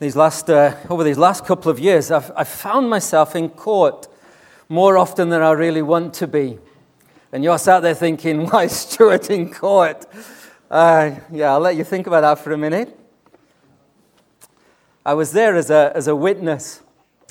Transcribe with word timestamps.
these 0.00 0.16
last, 0.16 0.48
uh, 0.48 0.74
over 0.88 1.04
these 1.04 1.18
last 1.18 1.44
couple 1.44 1.70
of 1.70 1.78
years, 1.78 2.10
I've, 2.10 2.32
I've 2.34 2.48
found 2.48 2.88
myself 2.88 3.36
in 3.36 3.50
court 3.50 4.08
more 4.66 4.96
often 4.96 5.28
than 5.28 5.42
I 5.42 5.50
really 5.50 5.82
want 5.82 6.14
to 6.14 6.26
be. 6.26 6.58
And 7.32 7.44
you're 7.44 7.58
sat 7.58 7.80
there 7.80 7.94
thinking, 7.94 8.46
why 8.50 8.66
Stuart 8.66 9.28
in 9.28 9.52
court? 9.52 10.06
Uh, 10.70 11.16
yeah, 11.30 11.52
I'll 11.52 11.60
let 11.60 11.76
you 11.76 11.84
think 11.84 12.06
about 12.06 12.22
that 12.22 12.42
for 12.42 12.52
a 12.52 12.56
minute. 12.56 12.98
I 15.04 15.12
was 15.12 15.32
there 15.32 15.54
as 15.54 15.68
a, 15.68 15.92
as 15.94 16.08
a 16.08 16.16
witness 16.16 16.80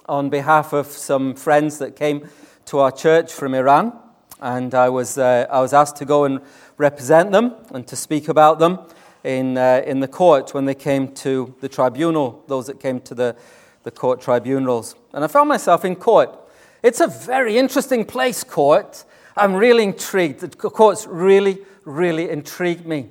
on 0.05 0.29
behalf 0.29 0.71
of 0.71 0.85
some 0.85 1.33
friends 1.33 1.79
that 1.79 1.95
came 1.95 2.29
to 2.65 2.79
our 2.79 2.91
church 2.91 3.33
from 3.33 3.55
Iran. 3.55 3.97
And 4.41 4.75
I 4.75 4.89
was, 4.89 5.17
uh, 5.17 5.47
I 5.49 5.59
was 5.59 5.73
asked 5.73 5.95
to 5.97 6.05
go 6.05 6.25
and 6.25 6.39
represent 6.77 7.31
them 7.31 7.55
and 7.73 7.87
to 7.87 7.95
speak 7.95 8.27
about 8.27 8.59
them 8.59 8.77
in, 9.23 9.57
uh, 9.57 9.83
in 9.85 9.99
the 9.99 10.07
court 10.07 10.53
when 10.53 10.65
they 10.65 10.75
came 10.75 11.13
to 11.15 11.53
the 11.61 11.69
tribunal, 11.69 12.43
those 12.47 12.67
that 12.67 12.79
came 12.79 13.01
to 13.01 13.15
the, 13.15 13.35
the 13.83 13.91
court 13.91 14.21
tribunals. 14.21 14.95
And 15.13 15.23
I 15.23 15.27
found 15.27 15.49
myself 15.49 15.83
in 15.83 15.95
court. 15.95 16.37
It's 16.83 17.01
a 17.01 17.07
very 17.07 17.57
interesting 17.57 18.05
place, 18.05 18.43
court. 18.43 19.03
I'm 19.35 19.53
really 19.53 19.83
intrigued. 19.83 20.39
The 20.39 20.49
courts 20.49 21.05
really, 21.07 21.59
really 21.85 22.29
intrigue 22.29 22.85
me. 22.85 23.09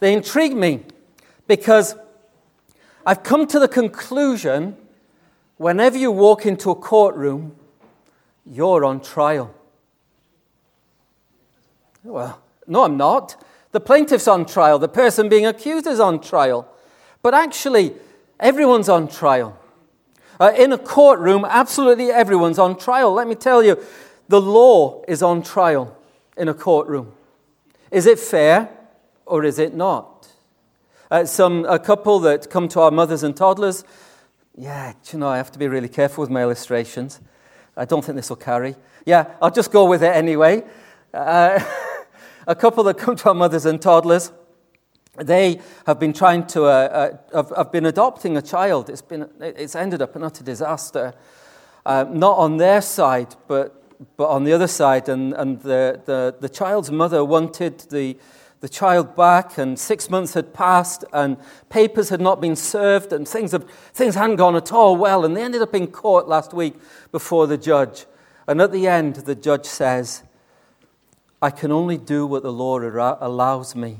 They 0.00 0.12
intrigue 0.12 0.54
me 0.54 0.84
because 1.46 1.96
I've 3.04 3.22
come 3.22 3.46
to 3.48 3.58
the 3.58 3.68
conclusion 3.68 4.76
whenever 5.56 5.96
you 5.96 6.10
walk 6.12 6.46
into 6.46 6.70
a 6.70 6.74
courtroom, 6.74 7.56
you're 8.44 8.84
on 8.84 9.00
trial. 9.00 9.54
Well, 12.04 12.40
no, 12.66 12.84
I'm 12.84 12.96
not. 12.96 13.42
The 13.76 13.80
plaintiff's 13.80 14.26
on 14.26 14.46
trial, 14.46 14.78
the 14.78 14.88
person 14.88 15.28
being 15.28 15.44
accused 15.44 15.86
is 15.86 16.00
on 16.00 16.22
trial. 16.22 16.66
But 17.20 17.34
actually, 17.34 17.92
everyone's 18.40 18.88
on 18.88 19.06
trial. 19.06 19.60
Uh, 20.40 20.54
in 20.56 20.72
a 20.72 20.78
courtroom, 20.78 21.44
absolutely 21.44 22.10
everyone's 22.10 22.58
on 22.58 22.78
trial. 22.78 23.12
Let 23.12 23.28
me 23.28 23.34
tell 23.34 23.62
you, 23.62 23.78
the 24.28 24.40
law 24.40 25.02
is 25.06 25.22
on 25.22 25.42
trial 25.42 25.94
in 26.38 26.48
a 26.48 26.54
courtroom. 26.54 27.12
Is 27.90 28.06
it 28.06 28.18
fair 28.18 28.70
or 29.26 29.44
is 29.44 29.58
it 29.58 29.74
not? 29.74 30.26
Uh, 31.10 31.26
some, 31.26 31.66
a 31.66 31.78
couple 31.78 32.18
that 32.20 32.48
come 32.48 32.68
to 32.68 32.80
our 32.80 32.90
mothers 32.90 33.22
and 33.22 33.36
toddlers, 33.36 33.84
yeah, 34.56 34.94
you 35.12 35.18
know, 35.18 35.28
I 35.28 35.36
have 35.36 35.52
to 35.52 35.58
be 35.58 35.68
really 35.68 35.90
careful 35.90 36.22
with 36.22 36.30
my 36.30 36.40
illustrations. 36.40 37.20
I 37.76 37.84
don't 37.84 38.02
think 38.02 38.16
this 38.16 38.30
will 38.30 38.36
carry. 38.36 38.74
Yeah, 39.04 39.34
I'll 39.42 39.50
just 39.50 39.70
go 39.70 39.84
with 39.84 40.02
it 40.02 40.16
anyway. 40.16 40.64
Uh, 41.12 41.62
a 42.46 42.54
couple 42.54 42.84
that 42.84 42.98
come 42.98 43.16
to 43.16 43.28
our 43.28 43.34
mothers 43.34 43.66
and 43.66 43.80
toddlers, 43.80 44.32
they 45.16 45.60
have 45.86 45.98
been 45.98 46.12
trying 46.12 46.46
to, 46.48 46.64
uh, 46.64 47.18
uh, 47.32 47.36
have, 47.36 47.52
have, 47.56 47.72
been 47.72 47.86
adopting 47.86 48.36
a 48.36 48.42
child. 48.42 48.90
It's, 48.90 49.02
been, 49.02 49.28
it's 49.40 49.74
ended 49.74 50.02
up 50.02 50.14
an 50.14 50.22
utter 50.22 50.44
disaster. 50.44 51.14
Uh, 51.84 52.04
not 52.10 52.36
on 52.38 52.58
their 52.58 52.82
side, 52.82 53.34
but, 53.48 53.82
but 54.16 54.28
on 54.28 54.44
the 54.44 54.52
other 54.52 54.66
side. 54.66 55.08
And, 55.08 55.32
and 55.34 55.60
the, 55.62 56.02
the, 56.04 56.36
the 56.38 56.48
child's 56.48 56.90
mother 56.90 57.24
wanted 57.24 57.80
the, 57.90 58.18
the 58.60 58.68
child 58.68 59.16
back, 59.16 59.58
and 59.58 59.78
six 59.78 60.10
months 60.10 60.34
had 60.34 60.52
passed, 60.52 61.04
and 61.12 61.36
papers 61.68 62.10
had 62.10 62.20
not 62.20 62.40
been 62.40 62.56
served, 62.56 63.12
and 63.12 63.26
things, 63.26 63.52
have, 63.52 63.68
things 63.94 64.14
hadn't 64.14 64.36
gone 64.36 64.56
at 64.56 64.72
all 64.72 64.96
well. 64.96 65.24
And 65.24 65.36
they 65.36 65.42
ended 65.42 65.62
up 65.62 65.74
in 65.74 65.86
court 65.86 66.28
last 66.28 66.52
week 66.52 66.74
before 67.10 67.46
the 67.46 67.58
judge. 67.58 68.06
And 68.46 68.60
at 68.60 68.70
the 68.70 68.86
end, 68.86 69.16
the 69.16 69.34
judge 69.34 69.66
says, 69.66 70.22
I 71.40 71.50
can 71.50 71.70
only 71.70 71.98
do 71.98 72.26
what 72.26 72.42
the 72.42 72.52
law 72.52 72.78
allows 72.78 73.74
me. 73.74 73.98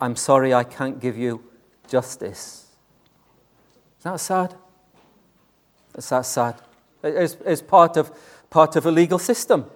I'm 0.00 0.16
sorry 0.16 0.52
I 0.52 0.64
can't 0.64 1.00
give 1.00 1.16
you 1.16 1.42
justice. 1.88 2.66
Is 3.98 4.04
that 4.04 4.20
sad? 4.20 4.54
It's 5.94 6.08
that 6.10 6.26
sad. 6.26 6.56
It's, 7.02 7.36
it's 7.46 7.62
part, 7.62 7.96
of, 7.96 8.12
part 8.50 8.76
of 8.76 8.84
a 8.84 8.90
legal 8.90 9.18
system. 9.18 9.66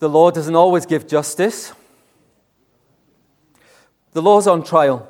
The 0.00 0.08
law 0.08 0.30
doesn't 0.30 0.54
always 0.54 0.84
give 0.84 1.06
justice. 1.06 1.72
The 4.12 4.20
law's 4.20 4.46
on 4.46 4.64
trial. 4.64 5.08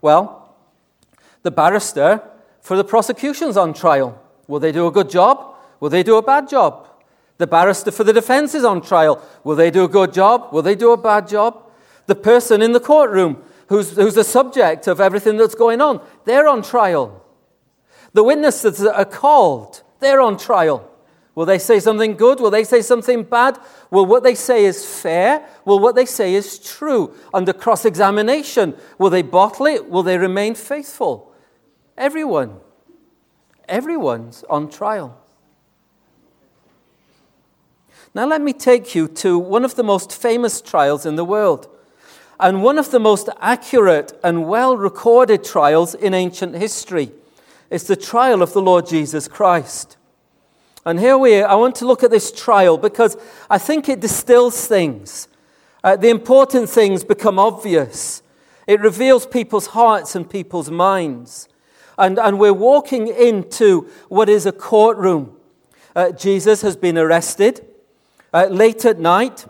Well, 0.00 0.56
the 1.42 1.50
barrister 1.50 2.22
for 2.60 2.76
the 2.76 2.84
prosecution's 2.84 3.56
on 3.56 3.74
trial. 3.74 4.20
Will 4.48 4.60
they 4.60 4.72
do 4.72 4.86
a 4.86 4.90
good 4.90 5.10
job? 5.10 5.56
Will 5.80 5.90
they 5.90 6.02
do 6.02 6.16
a 6.16 6.22
bad 6.22 6.48
job? 6.48 6.88
The 7.38 7.46
barrister 7.46 7.90
for 7.90 8.04
the 8.04 8.12
defense 8.12 8.54
is 8.54 8.64
on 8.64 8.80
trial. 8.80 9.22
Will 9.42 9.56
they 9.56 9.70
do 9.70 9.84
a 9.84 9.88
good 9.88 10.12
job? 10.12 10.52
Will 10.52 10.62
they 10.62 10.74
do 10.74 10.92
a 10.92 10.96
bad 10.96 11.26
job? 11.28 11.70
The 12.06 12.14
person 12.14 12.62
in 12.62 12.72
the 12.72 12.80
courtroom 12.80 13.42
who's, 13.68 13.96
who's 13.96 14.14
the 14.14 14.24
subject 14.24 14.86
of 14.86 15.00
everything 15.00 15.36
that's 15.36 15.54
going 15.54 15.80
on, 15.80 16.00
they're 16.24 16.48
on 16.48 16.62
trial. 16.62 17.24
The 18.12 18.22
witnesses 18.22 18.78
that 18.78 18.96
are 18.96 19.04
called, 19.04 19.82
they're 20.00 20.20
on 20.20 20.38
trial. 20.38 20.90
Will 21.34 21.46
they 21.46 21.58
say 21.58 21.80
something 21.80 22.14
good? 22.14 22.38
Will 22.38 22.50
they 22.50 22.62
say 22.62 22.80
something 22.80 23.24
bad? 23.24 23.58
Will 23.90 24.06
what 24.06 24.22
they 24.22 24.36
say 24.36 24.64
is 24.66 24.86
fair? 24.86 25.44
Will 25.64 25.80
what 25.80 25.96
they 25.96 26.06
say 26.06 26.34
is 26.34 26.60
true? 26.60 27.12
Under 27.32 27.52
cross 27.52 27.84
examination, 27.84 28.76
will 28.98 29.10
they 29.10 29.22
bottle 29.22 29.66
it? 29.66 29.90
Will 29.90 30.04
they 30.04 30.16
remain 30.16 30.54
faithful? 30.54 31.32
Everyone. 31.98 32.60
Everyone's 33.68 34.44
on 34.48 34.70
trial. 34.70 35.23
Now, 38.16 38.26
let 38.28 38.40
me 38.40 38.52
take 38.52 38.94
you 38.94 39.08
to 39.08 39.36
one 39.36 39.64
of 39.64 39.74
the 39.74 39.82
most 39.82 40.12
famous 40.12 40.60
trials 40.60 41.04
in 41.04 41.16
the 41.16 41.24
world, 41.24 41.68
and 42.38 42.62
one 42.62 42.78
of 42.78 42.92
the 42.92 43.00
most 43.00 43.28
accurate 43.40 44.12
and 44.22 44.46
well 44.46 44.76
recorded 44.76 45.42
trials 45.42 45.96
in 45.96 46.14
ancient 46.14 46.54
history. 46.54 47.10
It's 47.70 47.84
the 47.84 47.96
trial 47.96 48.40
of 48.40 48.52
the 48.52 48.62
Lord 48.62 48.86
Jesus 48.86 49.26
Christ. 49.26 49.96
And 50.86 51.00
here 51.00 51.18
we 51.18 51.40
are. 51.40 51.48
I 51.48 51.54
want 51.56 51.74
to 51.76 51.86
look 51.86 52.04
at 52.04 52.12
this 52.12 52.30
trial 52.30 52.78
because 52.78 53.16
I 53.50 53.58
think 53.58 53.88
it 53.88 53.98
distills 53.98 54.64
things. 54.64 55.26
Uh, 55.82 55.96
the 55.96 56.10
important 56.10 56.68
things 56.68 57.02
become 57.02 57.40
obvious. 57.40 58.22
It 58.68 58.80
reveals 58.80 59.26
people's 59.26 59.68
hearts 59.68 60.14
and 60.14 60.28
people's 60.28 60.70
minds. 60.70 61.48
And, 61.98 62.18
and 62.18 62.38
we're 62.38 62.52
walking 62.52 63.08
into 63.08 63.88
what 64.08 64.28
is 64.28 64.46
a 64.46 64.52
courtroom. 64.52 65.36
Uh, 65.96 66.12
Jesus 66.12 66.62
has 66.62 66.76
been 66.76 66.96
arrested 66.96 67.66
uh, 68.34 68.48
late 68.50 68.84
at 68.84 68.98
night. 68.98 69.46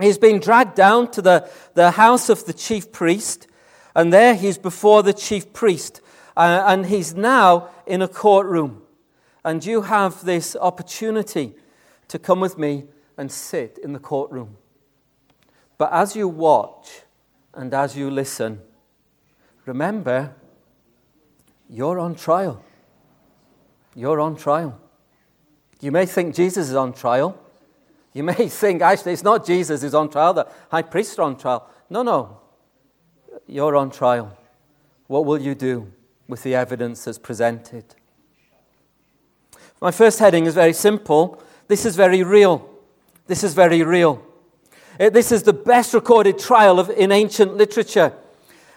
He's 0.00 0.18
been 0.18 0.40
dragged 0.40 0.74
down 0.74 1.10
to 1.12 1.22
the, 1.22 1.48
the 1.74 1.92
house 1.92 2.28
of 2.28 2.44
the 2.44 2.52
chief 2.52 2.90
priest, 2.90 3.46
and 3.94 4.12
there 4.12 4.34
he's 4.34 4.58
before 4.58 5.02
the 5.02 5.12
chief 5.12 5.52
priest, 5.52 6.00
uh, 6.36 6.64
and 6.66 6.86
he's 6.86 7.14
now 7.14 7.68
in 7.86 8.02
a 8.02 8.08
courtroom. 8.08 8.82
And 9.44 9.64
you 9.64 9.82
have 9.82 10.24
this 10.24 10.56
opportunity 10.56 11.54
to 12.08 12.18
come 12.18 12.40
with 12.40 12.58
me 12.58 12.84
and 13.16 13.30
sit 13.30 13.78
in 13.82 13.92
the 13.92 13.98
courtroom. 13.98 14.56
But 15.78 15.92
as 15.92 16.16
you 16.16 16.28
watch 16.28 17.02
and 17.54 17.72
as 17.72 17.96
you 17.96 18.10
listen, 18.10 18.60
remember, 19.64 20.34
you're 21.68 21.98
on 21.98 22.16
trial. 22.16 22.62
You're 23.94 24.20
on 24.20 24.36
trial. 24.36 24.78
You 25.80 25.92
may 25.92 26.04
think 26.04 26.34
Jesus 26.34 26.68
is 26.68 26.74
on 26.74 26.92
trial. 26.92 27.38
You 28.12 28.24
may 28.24 28.34
think, 28.48 28.82
actually, 28.82 29.12
it's 29.12 29.22
not 29.22 29.46
Jesus 29.46 29.82
who's 29.82 29.94
on 29.94 30.10
trial, 30.10 30.34
the 30.34 30.48
high 30.70 30.82
priest 30.82 31.12
is 31.12 31.18
on 31.18 31.36
trial. 31.36 31.68
No, 31.88 32.02
no. 32.02 32.38
You're 33.46 33.76
on 33.76 33.90
trial. 33.90 34.36
What 35.06 35.24
will 35.24 35.40
you 35.40 35.54
do 35.54 35.92
with 36.28 36.42
the 36.42 36.54
evidence 36.54 37.04
that's 37.04 37.18
presented? 37.18 37.84
My 39.80 39.90
first 39.90 40.18
heading 40.18 40.46
is 40.46 40.54
very 40.54 40.72
simple. 40.72 41.42
This 41.66 41.84
is 41.84 41.96
very 41.96 42.22
real. 42.22 42.68
This 43.26 43.42
is 43.42 43.54
very 43.54 43.82
real. 43.82 44.24
Uh, 44.98 45.08
this 45.10 45.32
is 45.32 45.42
the 45.42 45.52
best 45.52 45.94
recorded 45.94 46.38
trial 46.38 46.78
of, 46.78 46.90
in 46.90 47.10
ancient 47.10 47.56
literature. 47.56 48.12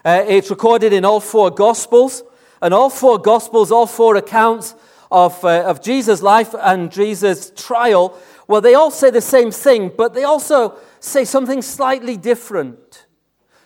Uh, 0.04 0.24
it's 0.26 0.50
recorded 0.50 0.92
in 0.92 1.04
all 1.04 1.20
four 1.20 1.50
Gospels, 1.50 2.22
and 2.62 2.72
all 2.72 2.88
four 2.88 3.18
Gospels, 3.18 3.70
all 3.70 3.86
four 3.86 4.16
accounts 4.16 4.74
of, 5.10 5.44
uh, 5.44 5.64
of 5.64 5.82
Jesus' 5.82 6.22
life 6.22 6.54
and 6.58 6.90
Jesus' 6.90 7.52
trial 7.54 8.18
well, 8.46 8.60
they 8.60 8.74
all 8.74 8.90
say 8.90 9.10
the 9.10 9.20
same 9.20 9.50
thing, 9.50 9.92
but 9.96 10.14
they 10.14 10.24
also 10.24 10.76
say 11.00 11.24
something 11.24 11.62
slightly 11.62 12.16
different. 12.16 13.06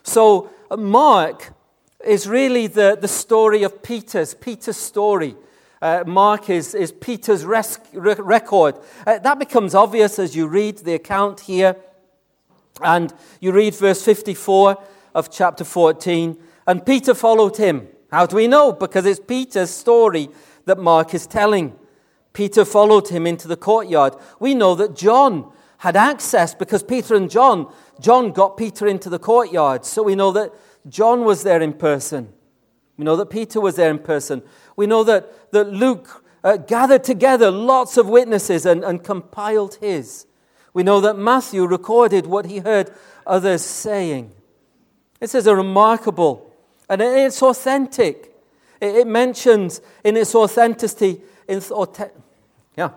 So, 0.02 0.50
uh, 0.70 0.76
Mark 0.76 1.52
is 2.04 2.28
really 2.28 2.66
the, 2.66 2.96
the 3.00 3.08
story 3.08 3.62
of 3.64 3.82
Peter's, 3.82 4.34
Peter's 4.34 4.76
story. 4.76 5.36
Uh, 5.82 6.04
Mark 6.06 6.50
is, 6.50 6.74
is 6.74 6.92
Peter's 6.92 7.44
res- 7.44 7.78
record. 7.92 8.76
Uh, 9.06 9.18
that 9.18 9.38
becomes 9.38 9.74
obvious 9.74 10.18
as 10.18 10.36
you 10.36 10.46
read 10.46 10.78
the 10.78 10.94
account 10.94 11.40
here. 11.40 11.76
And 12.80 13.12
you 13.40 13.52
read 13.52 13.74
verse 13.74 14.02
54 14.04 14.82
of 15.14 15.30
chapter 15.30 15.64
14. 15.64 16.36
And 16.66 16.86
Peter 16.86 17.14
followed 17.14 17.56
him. 17.56 17.88
How 18.10 18.26
do 18.26 18.36
we 18.36 18.46
know? 18.46 18.72
Because 18.72 19.06
it's 19.06 19.20
Peter's 19.20 19.70
story 19.70 20.28
that 20.64 20.78
Mark 20.78 21.14
is 21.14 21.26
telling. 21.26 21.76
Peter 22.32 22.64
followed 22.64 23.08
him 23.08 23.26
into 23.26 23.48
the 23.48 23.56
courtyard. 23.56 24.14
We 24.38 24.54
know 24.54 24.74
that 24.74 24.96
John 24.96 25.52
had 25.78 25.96
access 25.96 26.54
because 26.54 26.82
Peter 26.82 27.14
and 27.14 27.30
John, 27.30 27.72
John 28.00 28.32
got 28.32 28.56
Peter 28.56 28.86
into 28.86 29.08
the 29.08 29.18
courtyard. 29.18 29.84
So 29.84 30.02
we 30.02 30.14
know 30.14 30.32
that 30.32 30.52
John 30.88 31.24
was 31.24 31.42
there 31.42 31.60
in 31.60 31.72
person. 31.72 32.32
We 32.96 33.04
know 33.04 33.16
that 33.16 33.30
Peter 33.30 33.60
was 33.60 33.76
there 33.76 33.90
in 33.90 34.00
person. 34.00 34.42
We 34.76 34.86
know 34.86 35.04
that, 35.04 35.52
that 35.52 35.72
Luke 35.72 36.24
uh, 36.42 36.56
gathered 36.56 37.04
together 37.04 37.50
lots 37.50 37.96
of 37.96 38.08
witnesses 38.08 38.66
and, 38.66 38.84
and 38.84 39.02
compiled 39.02 39.76
his. 39.76 40.26
We 40.74 40.82
know 40.82 41.00
that 41.00 41.16
Matthew 41.16 41.64
recorded 41.64 42.26
what 42.26 42.46
he 42.46 42.58
heard 42.58 42.92
others 43.26 43.62
saying. 43.62 44.32
This 45.20 45.34
is 45.34 45.46
a 45.46 45.56
remarkable 45.56 46.48
and 46.88 47.02
it's 47.02 47.42
authentic. 47.42 48.34
It, 48.80 48.96
it 48.96 49.06
mentions 49.06 49.80
in 50.04 50.16
its 50.16 50.34
authenticity, 50.34 51.20
yeah, 52.76 52.90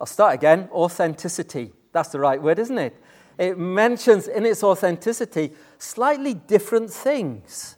I'll 0.00 0.06
start 0.06 0.34
again. 0.34 0.68
Authenticity. 0.72 1.72
That's 1.92 2.08
the 2.08 2.20
right 2.20 2.40
word, 2.42 2.58
isn't 2.58 2.78
it? 2.78 2.96
It 3.38 3.56
mentions 3.56 4.26
in 4.26 4.44
its 4.44 4.64
authenticity 4.64 5.52
slightly 5.78 6.34
different 6.34 6.90
things. 6.90 7.76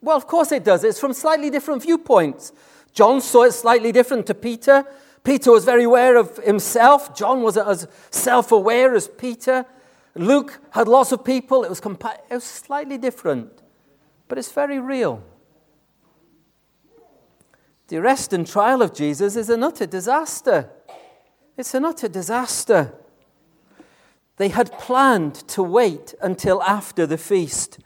Well, 0.00 0.16
of 0.16 0.26
course 0.26 0.52
it 0.52 0.64
does. 0.64 0.84
It's 0.84 1.00
from 1.00 1.12
slightly 1.12 1.50
different 1.50 1.82
viewpoints. 1.82 2.52
John 2.92 3.20
saw 3.20 3.44
it 3.44 3.52
slightly 3.52 3.92
different 3.92 4.26
to 4.26 4.34
Peter. 4.34 4.84
Peter 5.24 5.50
was 5.50 5.64
very 5.64 5.84
aware 5.84 6.16
of 6.16 6.36
himself. 6.38 7.14
John 7.14 7.42
wasn't 7.42 7.68
as 7.68 7.88
self 8.10 8.52
aware 8.52 8.94
as 8.94 9.08
Peter. 9.08 9.64
Luke 10.14 10.60
had 10.70 10.88
lots 10.88 11.12
of 11.12 11.24
people. 11.24 11.64
It 11.64 11.70
was, 11.70 11.80
compa- 11.80 12.18
it 12.28 12.34
was 12.34 12.44
slightly 12.44 12.98
different, 12.98 13.50
but 14.28 14.38
it's 14.38 14.52
very 14.52 14.78
real. 14.78 15.22
The 17.92 17.98
arrest 17.98 18.32
and 18.32 18.46
trial 18.46 18.80
of 18.80 18.94
Jesus 18.94 19.36
is 19.36 19.50
an 19.50 19.62
utter 19.62 19.84
disaster. 19.84 20.70
It's 21.58 21.74
an 21.74 21.84
utter 21.84 22.08
disaster. 22.08 22.94
They 24.38 24.48
had 24.48 24.72
planned 24.78 25.34
to 25.48 25.62
wait 25.62 26.14
until 26.22 26.62
after 26.62 27.06
the 27.06 27.18
feast, 27.18 27.80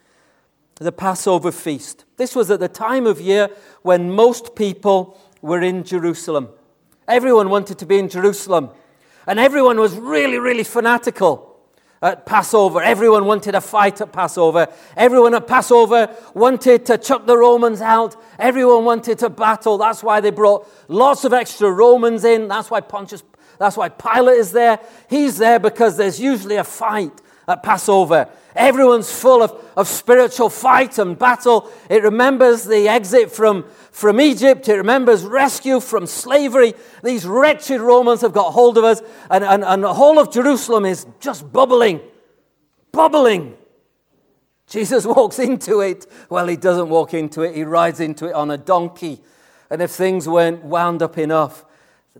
the 0.76 0.92
Passover 0.92 1.50
feast. 1.50 2.04
This 2.18 2.36
was 2.36 2.52
at 2.52 2.60
the 2.60 2.68
time 2.68 3.04
of 3.04 3.20
year 3.20 3.50
when 3.82 4.12
most 4.12 4.54
people 4.54 5.18
were 5.42 5.60
in 5.60 5.82
Jerusalem. 5.82 6.50
Everyone 7.08 7.50
wanted 7.50 7.76
to 7.80 7.84
be 7.84 7.98
in 7.98 8.08
Jerusalem, 8.08 8.70
and 9.26 9.40
everyone 9.40 9.80
was 9.80 9.96
really, 9.96 10.38
really 10.38 10.62
fanatical 10.62 11.55
at 12.02 12.26
Passover. 12.26 12.82
Everyone 12.82 13.24
wanted 13.24 13.54
a 13.54 13.60
fight 13.60 14.00
at 14.00 14.12
Passover. 14.12 14.68
Everyone 14.96 15.34
at 15.34 15.46
Passover 15.46 16.14
wanted 16.34 16.86
to 16.86 16.98
chuck 16.98 17.26
the 17.26 17.36
Romans 17.36 17.80
out. 17.80 18.16
Everyone 18.38 18.84
wanted 18.84 19.18
to 19.20 19.30
battle. 19.30 19.78
That's 19.78 20.02
why 20.02 20.20
they 20.20 20.30
brought 20.30 20.68
lots 20.88 21.24
of 21.24 21.32
extra 21.32 21.70
Romans 21.70 22.24
in. 22.24 22.48
That's 22.48 22.70
why 22.70 22.80
Pontius, 22.80 23.22
that's 23.58 23.76
why 23.76 23.88
Pilate 23.88 24.38
is 24.38 24.52
there. 24.52 24.78
He's 25.08 25.38
there 25.38 25.58
because 25.58 25.96
there's 25.96 26.20
usually 26.20 26.56
a 26.56 26.64
fight 26.64 27.20
at 27.48 27.62
Passover. 27.62 28.28
Everyone's 28.54 29.12
full 29.12 29.42
of, 29.42 29.52
of 29.76 29.86
spiritual 29.86 30.48
fight 30.48 30.98
and 30.98 31.18
battle. 31.18 31.70
It 31.90 32.02
remembers 32.02 32.64
the 32.64 32.88
exit 32.88 33.30
from, 33.30 33.66
from 33.90 34.20
Egypt. 34.20 34.68
It 34.68 34.76
remembers 34.76 35.24
rescue 35.24 35.78
from 35.80 36.06
slavery. 36.06 36.74
These 37.04 37.26
wretched 37.26 37.80
Romans 37.80 38.22
have 38.22 38.32
got 38.32 38.52
hold 38.52 38.78
of 38.78 38.84
us, 38.84 39.02
and, 39.30 39.44
and, 39.44 39.62
and 39.62 39.84
the 39.84 39.94
whole 39.94 40.18
of 40.18 40.32
Jerusalem 40.32 40.86
is 40.86 41.06
just 41.20 41.52
bubbling, 41.52 42.00
bubbling. 42.92 43.56
Jesus 44.66 45.04
walks 45.06 45.38
into 45.38 45.80
it. 45.80 46.06
Well, 46.28 46.48
he 46.48 46.56
doesn't 46.56 46.88
walk 46.88 47.14
into 47.14 47.42
it, 47.42 47.54
he 47.54 47.64
rides 47.64 48.00
into 48.00 48.26
it 48.26 48.34
on 48.34 48.50
a 48.50 48.58
donkey. 48.58 49.20
And 49.68 49.82
if 49.82 49.90
things 49.90 50.28
weren't 50.28 50.64
wound 50.64 51.02
up 51.02 51.18
enough, 51.18 51.64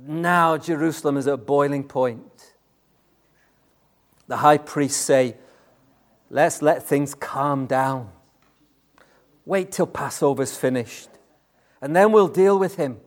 now 0.00 0.58
Jerusalem 0.58 1.16
is 1.16 1.26
at 1.26 1.46
boiling 1.46 1.84
point. 1.84 2.55
The 4.28 4.38
high 4.38 4.58
priests 4.58 5.00
say, 5.00 5.36
Let's 6.28 6.60
let 6.60 6.82
things 6.82 7.14
calm 7.14 7.66
down. 7.66 8.10
Wait 9.44 9.70
till 9.70 9.86
Passover's 9.86 10.56
finished, 10.56 11.08
and 11.80 11.94
then 11.94 12.10
we'll 12.10 12.26
deal 12.28 12.58
with 12.58 12.76
him. 12.76 12.98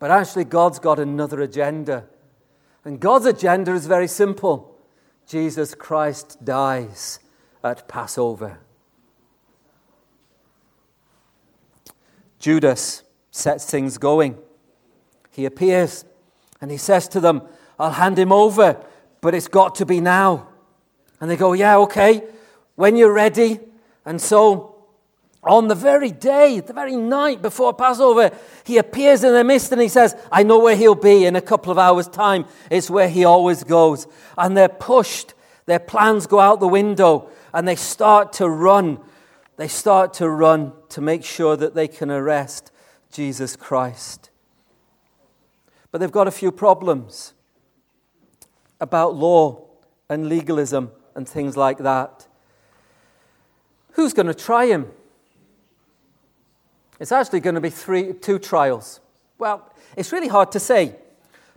But 0.00 0.10
actually, 0.10 0.44
God's 0.44 0.78
got 0.78 0.98
another 0.98 1.40
agenda. 1.40 2.06
And 2.84 3.00
God's 3.00 3.26
agenda 3.26 3.72
is 3.74 3.86
very 3.86 4.08
simple 4.08 4.74
Jesus 5.26 5.74
Christ 5.74 6.42
dies 6.42 7.20
at 7.62 7.86
Passover. 7.86 8.60
Judas 12.38 13.02
sets 13.30 13.70
things 13.70 13.98
going. 13.98 14.38
He 15.30 15.44
appears 15.44 16.04
and 16.60 16.70
he 16.70 16.78
says 16.78 17.08
to 17.08 17.20
them, 17.20 17.42
I'll 17.78 17.92
hand 17.92 18.18
him 18.18 18.32
over, 18.32 18.82
but 19.20 19.34
it's 19.34 19.48
got 19.48 19.76
to 19.76 19.86
be 19.86 20.00
now. 20.00 20.48
And 21.20 21.30
they 21.30 21.36
go, 21.36 21.52
Yeah, 21.52 21.78
okay, 21.78 22.22
when 22.76 22.96
you're 22.96 23.12
ready. 23.12 23.60
And 24.04 24.20
so, 24.20 24.76
on 25.42 25.68
the 25.68 25.74
very 25.74 26.10
day, 26.10 26.60
the 26.60 26.72
very 26.72 26.96
night 26.96 27.42
before 27.42 27.72
Passover, 27.72 28.30
he 28.64 28.78
appears 28.78 29.22
in 29.22 29.32
the 29.32 29.44
midst 29.44 29.70
and 29.72 29.80
he 29.80 29.88
says, 29.88 30.16
I 30.32 30.42
know 30.42 30.58
where 30.58 30.76
he'll 30.76 30.94
be 30.94 31.24
in 31.24 31.36
a 31.36 31.40
couple 31.40 31.70
of 31.70 31.78
hours' 31.78 32.08
time. 32.08 32.44
It's 32.70 32.90
where 32.90 33.08
he 33.08 33.24
always 33.24 33.64
goes. 33.64 34.06
And 34.36 34.56
they're 34.56 34.68
pushed, 34.68 35.34
their 35.66 35.78
plans 35.78 36.26
go 36.26 36.40
out 36.40 36.60
the 36.60 36.68
window, 36.68 37.30
and 37.52 37.66
they 37.66 37.76
start 37.76 38.32
to 38.34 38.48
run. 38.48 38.98
They 39.56 39.68
start 39.68 40.14
to 40.14 40.28
run 40.28 40.72
to 40.90 41.00
make 41.00 41.24
sure 41.24 41.56
that 41.56 41.74
they 41.74 41.88
can 41.88 42.10
arrest 42.10 42.70
Jesus 43.12 43.56
Christ. 43.56 44.30
But 45.90 45.98
they've 45.98 46.12
got 46.12 46.28
a 46.28 46.32
few 46.32 46.52
problems 46.52 47.34
about 48.80 49.14
law 49.14 49.64
and 50.08 50.28
legalism 50.28 50.90
and 51.14 51.28
things 51.28 51.56
like 51.56 51.78
that. 51.78 52.26
Who's 53.92 54.12
going 54.12 54.26
to 54.26 54.34
try 54.34 54.66
him? 54.66 54.90
It's 57.00 57.12
actually 57.12 57.40
going 57.40 57.54
to 57.54 57.60
be 57.60 57.70
three, 57.70 58.12
two 58.12 58.38
trials. 58.38 59.00
Well, 59.38 59.72
it's 59.96 60.12
really 60.12 60.28
hard 60.28 60.52
to 60.52 60.60
say 60.60 60.96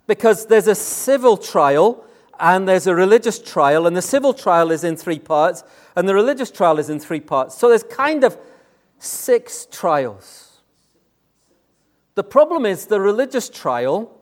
because 0.07 0.45
there's 0.45 0.67
a 0.67 0.75
civil 0.75 1.37
trial 1.37 2.05
and 2.39 2.67
there's 2.67 2.87
a 2.87 2.95
religious 2.95 3.37
trial, 3.37 3.85
and 3.85 3.95
the 3.95 4.01
civil 4.01 4.33
trial 4.33 4.71
is 4.71 4.83
in 4.83 4.97
three 4.97 5.19
parts, 5.19 5.63
and 5.95 6.09
the 6.09 6.15
religious 6.15 6.49
trial 6.49 6.79
is 6.79 6.89
in 6.89 6.99
three 6.99 7.19
parts. 7.19 7.55
So 7.55 7.69
there's 7.69 7.83
kind 7.83 8.23
of 8.23 8.35
six 8.97 9.67
trials. 9.69 10.61
The 12.15 12.23
problem 12.23 12.65
is 12.65 12.87
the 12.87 12.99
religious 12.99 13.47
trial, 13.47 14.17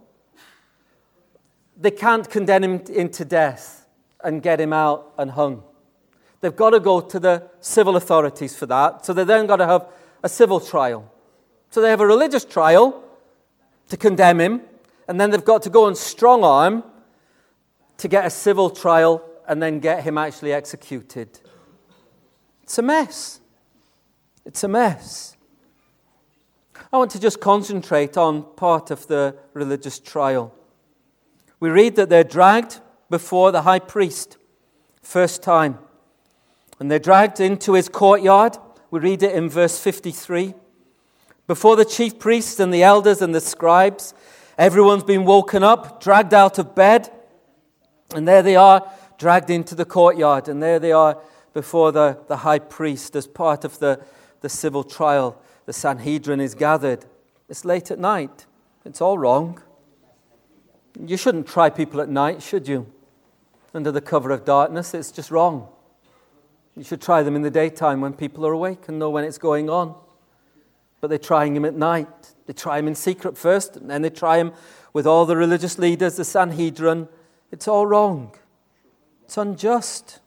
they 1.79 1.91
can't 1.91 2.29
condemn 2.29 2.63
him 2.63 2.83
into 2.89 3.23
death 3.23 3.87
and 4.23 4.43
get 4.43 4.59
him 4.59 4.73
out 4.73 5.13
and 5.17 5.31
hung. 5.31 5.63
They've 6.41 6.55
got 6.55 6.71
to 6.71 6.79
go 6.79 7.01
to 7.01 7.19
the 7.19 7.49
civil 7.61 7.95
authorities 7.95 8.55
for 8.55 8.65
that. 8.65 9.05
So 9.05 9.13
they 9.13 9.23
then 9.23 9.47
got 9.47 9.57
to 9.57 9.65
have 9.65 9.87
a 10.21 10.29
civil 10.29 10.59
trial. 10.59 11.11
So 11.69 11.81
they 11.81 11.89
have 11.89 12.01
a 12.01 12.07
religious 12.07 12.45
trial 12.45 13.03
to 13.89 13.97
condemn 13.97 14.39
him, 14.39 14.61
and 15.07 15.19
then 15.19 15.31
they've 15.31 15.43
got 15.43 15.63
to 15.63 15.69
go 15.69 15.87
and 15.87 15.97
strong 15.97 16.43
arm 16.43 16.83
to 17.97 18.07
get 18.07 18.25
a 18.25 18.29
civil 18.29 18.69
trial 18.69 19.23
and 19.47 19.61
then 19.61 19.79
get 19.79 20.03
him 20.03 20.17
actually 20.17 20.53
executed. 20.53 21.39
It's 22.63 22.77
a 22.77 22.81
mess. 22.81 23.39
It's 24.45 24.63
a 24.63 24.67
mess. 24.67 25.35
I 26.91 26.97
want 26.97 27.11
to 27.11 27.19
just 27.19 27.39
concentrate 27.39 28.17
on 28.17 28.43
part 28.55 28.91
of 28.91 29.07
the 29.07 29.35
religious 29.53 29.99
trial. 29.99 30.53
We 31.59 31.69
read 31.69 31.95
that 31.95 32.09
they're 32.09 32.23
dragged 32.23 32.79
before 33.09 33.51
the 33.51 33.63
high 33.63 33.79
priest, 33.79 34.37
first 35.01 35.43
time. 35.43 35.79
And 36.79 36.89
they're 36.89 36.99
dragged 36.99 37.39
into 37.39 37.73
his 37.73 37.89
courtyard. 37.89 38.57
We 38.91 38.99
read 38.99 39.23
it 39.23 39.35
in 39.35 39.49
verse 39.49 39.79
53. 39.79 40.53
Before 41.47 41.75
the 41.75 41.85
chief 41.85 42.19
priests 42.19 42.59
and 42.59 42.73
the 42.73 42.83
elders 42.83 43.21
and 43.21 43.35
the 43.35 43.41
scribes, 43.41 44.13
everyone's 44.57 45.03
been 45.03 45.25
woken 45.25 45.63
up, 45.63 46.01
dragged 46.01 46.33
out 46.33 46.59
of 46.59 46.75
bed, 46.75 47.11
and 48.15 48.27
there 48.27 48.41
they 48.41 48.55
are, 48.55 48.89
dragged 49.17 49.49
into 49.49 49.75
the 49.75 49.85
courtyard. 49.85 50.47
And 50.47 50.63
there 50.63 50.79
they 50.79 50.91
are 50.91 51.19
before 51.53 51.91
the, 51.91 52.19
the 52.27 52.37
high 52.37 52.59
priest 52.59 53.15
as 53.15 53.27
part 53.27 53.65
of 53.65 53.79
the, 53.79 54.01
the 54.41 54.49
civil 54.49 54.83
trial. 54.83 55.41
The 55.65 55.73
Sanhedrin 55.73 56.39
is 56.39 56.55
gathered. 56.55 57.05
It's 57.49 57.65
late 57.65 57.91
at 57.91 57.99
night. 57.99 58.45
It's 58.85 59.01
all 59.01 59.17
wrong. 59.17 59.61
You 60.97 61.17
shouldn't 61.17 61.47
try 61.47 61.69
people 61.69 62.01
at 62.01 62.09
night, 62.09 62.41
should 62.41 62.67
you? 62.67 62.91
under 63.73 63.91
the 63.91 64.01
cover 64.01 64.31
of 64.31 64.45
darkness. 64.45 64.93
It's 64.93 65.11
just 65.11 65.31
wrong. 65.31 65.67
You 66.75 66.83
should 66.83 67.01
try 67.01 67.23
them 67.23 67.35
in 67.35 67.41
the 67.41 67.51
daytime 67.51 68.01
when 68.01 68.13
people 68.13 68.45
are 68.45 68.53
awake 68.53 68.87
and 68.87 68.99
know 68.99 69.09
when 69.09 69.23
it's 69.23 69.37
going 69.37 69.69
on. 69.69 69.95
But 71.01 71.09
they're 71.09 71.17
trying 71.17 71.55
him 71.55 71.65
at 71.65 71.75
night. 71.75 72.33
They 72.45 72.53
try 72.53 72.79
him 72.79 72.87
in 72.87 72.95
secret 72.95 73.37
first, 73.37 73.75
and 73.75 73.89
then 73.89 74.01
they 74.01 74.09
try 74.09 74.37
him 74.37 74.53
with 74.93 75.05
all 75.05 75.25
the 75.25 75.37
religious 75.37 75.77
leaders, 75.77 76.15
the 76.15 76.25
Sanhedrin. 76.25 77.07
It's 77.51 77.67
all 77.67 77.85
wrong. 77.85 78.35
It's 79.23 79.37
unjust. 79.37 80.19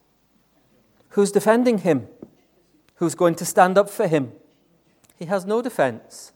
Who's 1.11 1.33
defending 1.33 1.79
him? 1.79 2.09
Who's 2.97 3.15
going 3.15 3.35
to 3.37 3.45
stand 3.45 3.77
up 3.77 3.91
for 3.91 4.07
him? 4.07 4.33
He 5.17 5.27
has 5.27 5.45
no 5.45 5.63
defense, 5.63 6.33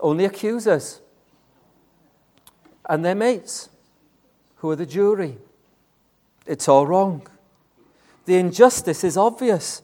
only 0.00 0.24
accusers 0.24 1.00
and 2.88 3.04
their 3.04 3.14
mates, 3.14 3.68
who 4.56 4.70
are 4.70 4.76
the 4.76 4.86
jury. 4.86 5.38
It's 6.46 6.68
all 6.68 6.86
wrong. 6.86 7.26
The 8.26 8.36
injustice 8.36 9.04
is 9.04 9.16
obvious. 9.16 9.82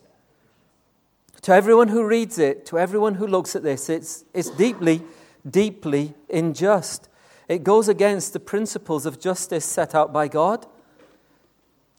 To 1.43 1.53
everyone 1.53 1.89
who 1.89 2.07
reads 2.07 2.39
it, 2.39 2.67
to 2.67 2.79
everyone 2.79 3.15
who 3.15 3.27
looks 3.27 3.57
at 3.57 3.63
this, 3.63 3.89
it's, 3.89 4.25
it's 4.35 4.51
deeply, 4.51 5.03
deeply 5.49 6.15
unjust. 6.33 7.09
It 7.49 7.65
goes 7.65 7.89
against 7.89 8.33
the 8.33 8.41
principles 8.41 9.07
of 9.07 9.19
justice 9.19 9.65
set 9.65 9.95
out 9.95 10.13
by 10.13 10.29
God. 10.29 10.67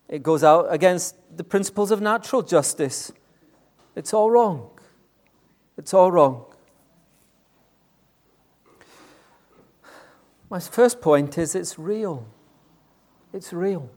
It 0.07 0.23
goes 0.23 0.43
out 0.43 0.67
against 0.69 1.15
the 1.35 1.43
principles 1.43 1.89
of 1.89 2.01
natural 2.01 2.41
justice. 2.41 3.11
It's 3.95 4.13
all 4.13 4.29
wrong. 4.29 4.69
It's 5.77 5.93
all 5.93 6.11
wrong. 6.11 6.45
My 10.51 10.59
first 10.59 10.99
point 10.99 11.37
is 11.37 11.55
it's 11.55 11.79
real. 11.79 12.27
It's 13.31 13.53
real. 13.53 13.89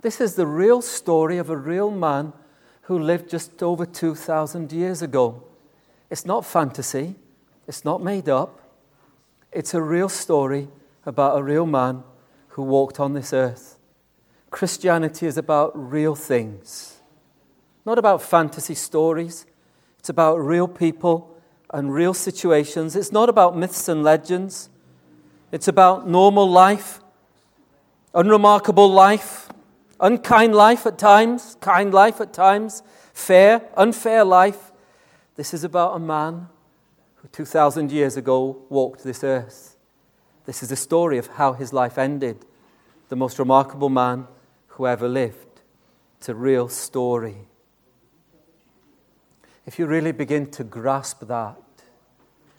This 0.00 0.22
is 0.22 0.36
the 0.36 0.46
real 0.46 0.80
story 0.80 1.36
of 1.36 1.50
a 1.50 1.56
real 1.56 1.90
man 1.90 2.32
who 2.82 2.98
lived 2.98 3.28
just 3.28 3.62
over 3.62 3.84
2,000 3.84 4.72
years 4.72 5.02
ago. 5.02 5.44
It's 6.08 6.24
not 6.24 6.46
fantasy, 6.46 7.16
it's 7.68 7.84
not 7.84 8.02
made 8.02 8.30
up. 8.30 8.58
It's 9.52 9.74
a 9.74 9.82
real 9.82 10.08
story 10.08 10.68
about 11.04 11.38
a 11.38 11.42
real 11.42 11.66
man 11.66 12.04
who 12.48 12.62
walked 12.62 12.98
on 12.98 13.12
this 13.12 13.34
earth. 13.34 13.78
Christianity 14.50 15.26
is 15.26 15.36
about 15.36 15.72
real 15.74 16.14
things, 16.14 17.02
not 17.84 17.98
about 17.98 18.22
fantasy 18.22 18.74
stories. 18.74 19.44
It's 19.98 20.08
about 20.08 20.36
real 20.36 20.66
people 20.66 21.36
and 21.68 21.92
real 21.92 22.14
situations. 22.14 22.96
It's 22.96 23.12
not 23.12 23.28
about 23.28 23.54
myths 23.54 23.88
and 23.88 24.02
legends. 24.02 24.70
It's 25.52 25.68
about 25.68 26.08
normal 26.08 26.50
life, 26.50 27.00
unremarkable 28.14 28.90
life, 28.90 29.50
unkind 30.00 30.54
life 30.54 30.86
at 30.86 30.98
times, 30.98 31.58
kind 31.60 31.92
life 31.92 32.22
at 32.22 32.32
times, 32.32 32.82
fair, 33.12 33.68
unfair 33.76 34.24
life. 34.24 34.72
This 35.36 35.52
is 35.52 35.62
about 35.62 35.94
a 35.94 35.98
man 35.98 36.48
who 37.16 37.28
2,000 37.28 37.92
years 37.92 38.16
ago 38.16 38.62
walked 38.70 39.04
this 39.04 39.22
earth. 39.22 39.76
This 40.46 40.62
is 40.62 40.72
a 40.72 40.76
story 40.76 41.18
of 41.18 41.26
how 41.26 41.52
his 41.52 41.72
life 41.74 41.98
ended. 41.98 42.46
The 43.10 43.16
most 43.16 43.38
remarkable 43.38 43.90
man 43.90 44.26
who 44.68 44.86
ever 44.86 45.06
lived. 45.06 45.60
It's 46.18 46.30
a 46.30 46.34
real 46.34 46.70
story. 46.70 47.48
If 49.66 49.78
you 49.78 49.86
really 49.86 50.12
begin 50.12 50.50
to 50.52 50.64
grasp 50.64 51.26
that, 51.26 51.58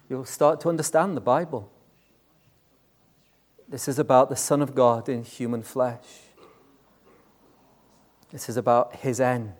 you'll 0.07 0.25
start 0.25 0.61
to 0.61 0.69
understand 0.69 1.17
the 1.17 1.21
Bible. 1.21 1.72
This 3.73 3.87
is 3.87 3.97
about 3.97 4.29
the 4.29 4.35
Son 4.35 4.61
of 4.61 4.75
God 4.75 5.09
in 5.09 5.23
human 5.23 5.63
flesh. 5.63 6.05
This 8.31 8.47
is 8.47 8.55
about 8.55 8.97
his 8.97 9.19
end 9.19 9.53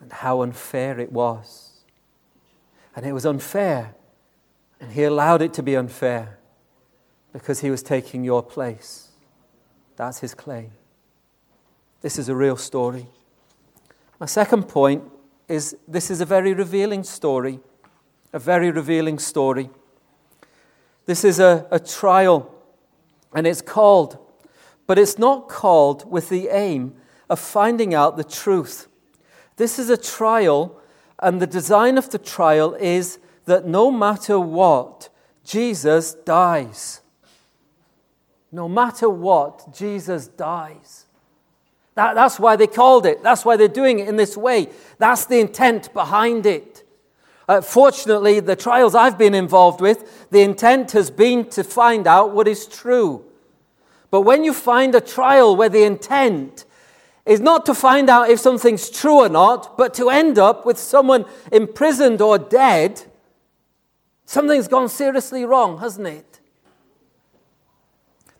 and 0.00 0.10
how 0.10 0.40
unfair 0.40 0.98
it 0.98 1.12
was. 1.12 1.82
And 2.96 3.04
it 3.04 3.12
was 3.12 3.26
unfair, 3.26 3.94
and 4.80 4.92
he 4.92 5.04
allowed 5.04 5.42
it 5.42 5.52
to 5.52 5.62
be 5.62 5.76
unfair 5.76 6.38
because 7.34 7.60
he 7.60 7.68
was 7.68 7.82
taking 7.82 8.24
your 8.24 8.42
place. 8.42 9.10
That's 9.96 10.20
his 10.20 10.32
claim. 10.32 10.70
This 12.00 12.18
is 12.18 12.30
a 12.30 12.34
real 12.34 12.56
story. 12.56 13.08
My 14.20 14.26
second 14.26 14.68
point 14.68 15.04
is 15.48 15.76
this 15.86 16.10
is 16.10 16.22
a 16.22 16.24
very 16.24 16.54
revealing 16.54 17.04
story. 17.04 17.60
A 18.32 18.38
very 18.38 18.70
revealing 18.70 19.18
story. 19.18 19.68
This 21.04 21.24
is 21.24 21.40
a, 21.40 21.66
a 21.70 21.78
trial, 21.78 22.50
and 23.34 23.46
it's 23.46 23.62
called, 23.62 24.18
but 24.86 24.98
it's 24.98 25.18
not 25.18 25.48
called 25.48 26.10
with 26.10 26.28
the 26.28 26.48
aim 26.48 26.94
of 27.28 27.38
finding 27.38 27.94
out 27.94 28.16
the 28.16 28.24
truth. 28.24 28.88
This 29.56 29.78
is 29.78 29.90
a 29.90 29.96
trial, 29.96 30.80
and 31.18 31.40
the 31.40 31.46
design 31.46 31.98
of 31.98 32.10
the 32.10 32.18
trial 32.18 32.74
is 32.74 33.18
that 33.44 33.66
no 33.66 33.90
matter 33.90 34.38
what, 34.38 35.08
Jesus 35.44 36.14
dies. 36.14 37.00
No 38.50 38.68
matter 38.68 39.08
what, 39.08 39.74
Jesus 39.74 40.28
dies. 40.28 41.06
That, 41.94 42.14
that's 42.14 42.38
why 42.38 42.56
they 42.56 42.66
called 42.66 43.04
it. 43.04 43.22
That's 43.22 43.44
why 43.44 43.56
they're 43.56 43.68
doing 43.68 43.98
it 43.98 44.08
in 44.08 44.16
this 44.16 44.36
way. 44.36 44.68
That's 44.98 45.26
the 45.26 45.40
intent 45.40 45.92
behind 45.92 46.46
it. 46.46 46.71
Uh, 47.52 47.60
fortunately, 47.60 48.40
the 48.40 48.56
trials 48.56 48.94
I've 48.94 49.18
been 49.18 49.34
involved 49.34 49.82
with, 49.82 50.26
the 50.30 50.40
intent 50.40 50.92
has 50.92 51.10
been 51.10 51.50
to 51.50 51.62
find 51.62 52.06
out 52.06 52.32
what 52.32 52.48
is 52.48 52.64
true. 52.66 53.26
But 54.10 54.22
when 54.22 54.42
you 54.42 54.54
find 54.54 54.94
a 54.94 55.02
trial 55.02 55.54
where 55.54 55.68
the 55.68 55.82
intent 55.82 56.64
is 57.26 57.40
not 57.40 57.66
to 57.66 57.74
find 57.74 58.08
out 58.08 58.30
if 58.30 58.40
something's 58.40 58.88
true 58.88 59.16
or 59.16 59.28
not, 59.28 59.76
but 59.76 59.92
to 59.94 60.08
end 60.08 60.38
up 60.38 60.64
with 60.64 60.78
someone 60.78 61.26
imprisoned 61.52 62.22
or 62.22 62.38
dead, 62.38 63.02
something's 64.24 64.66
gone 64.66 64.88
seriously 64.88 65.44
wrong, 65.44 65.76
hasn't 65.76 66.06
it? 66.06 66.40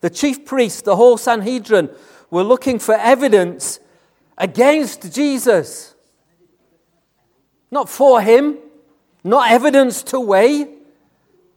The 0.01 0.09
chief 0.09 0.43
priest, 0.43 0.85
the 0.85 0.95
whole 0.95 1.19
Sanhedrin, 1.19 1.91
were 2.31 2.43
looking 2.43 2.79
for 2.79 2.95
evidence 2.95 3.79
against 4.39 5.13
Jesus. 5.13 5.93
Not 7.69 7.89
for 7.89 8.19
him, 8.19 8.57
not 9.23 9.51
evidence 9.51 10.03
to 10.03 10.19
weigh, 10.19 10.67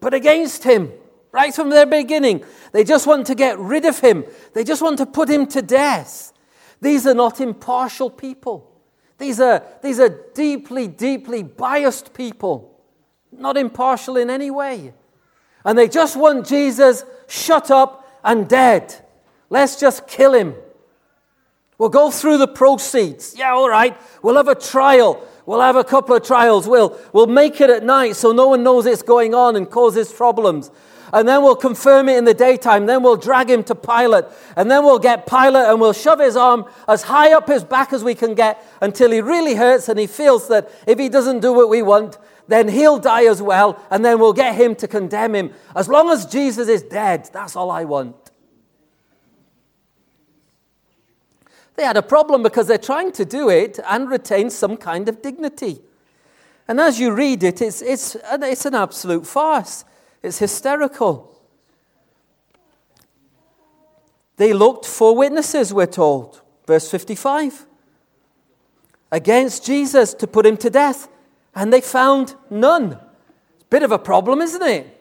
but 0.00 0.14
against 0.14 0.64
him. 0.64 0.92
Right 1.32 1.54
from 1.54 1.68
the 1.70 1.84
beginning. 1.84 2.44
They 2.72 2.84
just 2.84 3.06
want 3.06 3.26
to 3.26 3.34
get 3.34 3.58
rid 3.58 3.84
of 3.84 3.98
him, 4.00 4.24
they 4.54 4.64
just 4.64 4.82
want 4.82 4.98
to 4.98 5.06
put 5.06 5.28
him 5.28 5.46
to 5.48 5.62
death. 5.62 6.32
These 6.80 7.06
are 7.06 7.14
not 7.14 7.40
impartial 7.40 8.10
people. 8.10 8.70
These 9.18 9.40
are, 9.40 9.62
these 9.82 9.98
are 9.98 10.10
deeply, 10.34 10.88
deeply 10.88 11.42
biased 11.42 12.12
people, 12.12 12.78
not 13.32 13.56
impartial 13.56 14.16
in 14.16 14.28
any 14.28 14.50
way. 14.50 14.92
And 15.64 15.76
they 15.76 15.88
just 15.88 16.16
want 16.16 16.46
Jesus 16.46 17.04
shut 17.26 17.70
up 17.70 18.20
and 18.22 18.46
dead. 18.46 18.94
Let's 19.48 19.80
just 19.80 20.06
kill 20.06 20.34
him. 20.34 20.54
We'll 21.78 21.88
go 21.88 22.10
through 22.10 22.38
the 22.38 22.48
proceeds. 22.48 23.34
Yeah, 23.36 23.52
all 23.52 23.68
right. 23.68 23.98
We'll 24.22 24.36
have 24.36 24.48
a 24.48 24.54
trial. 24.54 25.26
We'll 25.46 25.60
have 25.60 25.76
a 25.76 25.84
couple 25.84 26.14
of 26.16 26.24
trials. 26.24 26.66
We'll, 26.66 26.98
we'll 27.12 27.28
make 27.28 27.60
it 27.60 27.70
at 27.70 27.84
night 27.84 28.16
so 28.16 28.32
no 28.32 28.48
one 28.48 28.64
knows 28.64 28.84
it's 28.84 29.02
going 29.02 29.32
on 29.32 29.54
and 29.54 29.70
causes 29.70 30.12
problems. 30.12 30.72
And 31.12 31.28
then 31.28 31.42
we'll 31.42 31.56
confirm 31.56 32.08
it 32.08 32.18
in 32.18 32.24
the 32.24 32.34
daytime. 32.34 32.86
Then 32.86 33.04
we'll 33.04 33.16
drag 33.16 33.48
him 33.48 33.62
to 33.64 33.74
Pilate. 33.76 34.24
And 34.56 34.68
then 34.68 34.84
we'll 34.84 34.98
get 34.98 35.24
Pilate 35.26 35.66
and 35.66 35.80
we'll 35.80 35.92
shove 35.92 36.18
his 36.18 36.36
arm 36.36 36.64
as 36.88 37.02
high 37.02 37.32
up 37.32 37.46
his 37.46 37.62
back 37.62 37.92
as 37.92 38.02
we 38.02 38.16
can 38.16 38.34
get 38.34 38.62
until 38.82 39.12
he 39.12 39.20
really 39.20 39.54
hurts 39.54 39.88
and 39.88 40.00
he 40.00 40.08
feels 40.08 40.48
that 40.48 40.68
if 40.86 40.98
he 40.98 41.08
doesn't 41.08 41.40
do 41.40 41.52
what 41.52 41.68
we 41.68 41.80
want, 41.80 42.18
then 42.48 42.68
he'll 42.68 42.98
die 42.98 43.26
as 43.26 43.40
well. 43.40 43.80
And 43.90 44.04
then 44.04 44.18
we'll 44.18 44.32
get 44.32 44.56
him 44.56 44.74
to 44.76 44.88
condemn 44.88 45.34
him. 45.34 45.52
As 45.76 45.88
long 45.88 46.10
as 46.10 46.26
Jesus 46.26 46.68
is 46.68 46.82
dead, 46.82 47.30
that's 47.32 47.54
all 47.54 47.70
I 47.70 47.84
want. 47.84 48.25
They 51.76 51.84
had 51.84 51.96
a 51.96 52.02
problem 52.02 52.42
because 52.42 52.66
they're 52.66 52.78
trying 52.78 53.12
to 53.12 53.24
do 53.24 53.48
it 53.48 53.78
and 53.88 54.10
retain 54.10 54.50
some 54.50 54.76
kind 54.76 55.08
of 55.08 55.22
dignity. 55.22 55.80
And 56.68 56.80
as 56.80 56.98
you 56.98 57.12
read 57.12 57.42
it, 57.42 57.60
it's, 57.62 57.82
it's, 57.82 58.16
it's 58.24 58.66
an 58.66 58.74
absolute 58.74 59.26
farce. 59.26 59.84
It's 60.22 60.38
hysterical. 60.38 61.38
They 64.36 64.52
looked 64.52 64.86
for 64.86 65.16
witnesses, 65.16 65.72
we're 65.72 65.86
told. 65.86 66.40
Verse 66.66 66.90
55 66.90 67.66
against 69.12 69.64
Jesus 69.64 70.14
to 70.14 70.26
put 70.26 70.46
him 70.46 70.56
to 70.58 70.70
death, 70.70 71.08
and 71.54 71.72
they 71.72 71.80
found 71.80 72.34
none. 72.50 72.92
It's 73.54 73.62
a 73.62 73.70
bit 73.70 73.82
of 73.82 73.92
a 73.92 73.98
problem, 73.98 74.40
isn't 74.40 74.62
it? 74.62 74.92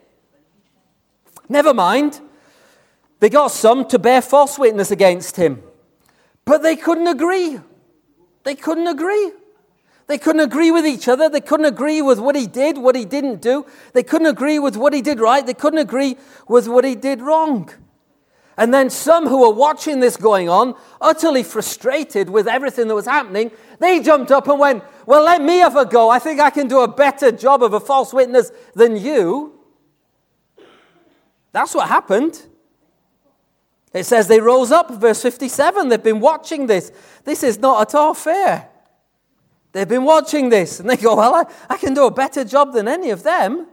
Never 1.49 1.73
mind. 1.73 2.21
They 3.19 3.29
got 3.29 3.51
some 3.51 3.87
to 3.89 3.99
bear 3.99 4.21
false 4.21 4.59
witness 4.59 4.91
against 4.91 5.37
him. 5.37 5.63
But 6.45 6.61
they 6.61 6.75
couldn't 6.75 7.07
agree. 7.07 7.59
They 8.43 8.55
couldn't 8.55 8.87
agree. 8.87 9.31
They 10.07 10.19
couldn't 10.19 10.41
agree 10.41 10.69
with 10.69 10.85
each 10.85 11.07
other. 11.07 11.27
They 11.27 11.41
couldn't 11.41 11.65
agree 11.65 12.01
with 12.01 12.19
what 12.19 12.35
he 12.35 12.45
did, 12.45 12.77
what 12.77 12.95
he 12.95 13.05
didn't 13.05 13.41
do. 13.41 13.65
They 13.93 14.03
couldn't 14.03 14.27
agree 14.27 14.59
with 14.59 14.77
what 14.77 14.93
he 14.93 15.01
did 15.01 15.19
right. 15.19 15.45
They 15.45 15.55
couldn't 15.55 15.79
agree 15.79 16.17
with 16.47 16.67
what 16.67 16.85
he 16.85 16.95
did 16.95 17.21
wrong. 17.21 17.71
And 18.57 18.73
then 18.73 18.89
some 18.89 19.27
who 19.27 19.41
were 19.41 19.53
watching 19.53 19.99
this 19.99 20.15
going 20.15 20.47
on, 20.47 20.75
utterly 21.01 21.43
frustrated 21.43 22.29
with 22.29 22.47
everything 22.47 22.87
that 22.87 22.95
was 22.95 23.07
happening, 23.07 23.51
they 23.79 23.99
jumped 23.99 24.31
up 24.31 24.47
and 24.47 24.59
went, 24.59 24.83
Well, 25.05 25.23
let 25.23 25.41
me 25.41 25.57
have 25.57 25.75
a 25.75 25.85
go. 25.85 26.09
I 26.09 26.19
think 26.19 26.39
I 26.39 26.51
can 26.51 26.67
do 26.67 26.79
a 26.79 26.87
better 26.87 27.31
job 27.31 27.63
of 27.63 27.73
a 27.73 27.79
false 27.79 28.13
witness 28.13 28.51
than 28.73 28.95
you. 28.95 29.59
That's 31.51 31.73
what 31.73 31.89
happened. 31.89 32.45
It 33.95 34.05
says 34.05 34.27
they 34.27 34.41
rose 34.41 34.73
up, 34.73 34.91
verse 34.91 35.21
57. 35.21 35.87
They've 35.87 36.03
been 36.03 36.19
watching 36.19 36.67
this. 36.67 36.91
This 37.23 37.43
is 37.43 37.57
not 37.57 37.81
at 37.81 37.95
all 37.95 38.13
fair. 38.13 38.67
They've 39.71 39.87
been 39.87 40.03
watching 40.03 40.49
this 40.49 40.81
and 40.81 40.89
they 40.89 40.97
go, 40.97 41.15
Well, 41.15 41.33
I, 41.33 41.45
I 41.69 41.77
can 41.77 41.93
do 41.93 42.05
a 42.05 42.11
better 42.11 42.43
job 42.43 42.73
than 42.73 42.89
any 42.89 43.09
of 43.11 43.23
them. 43.23 43.67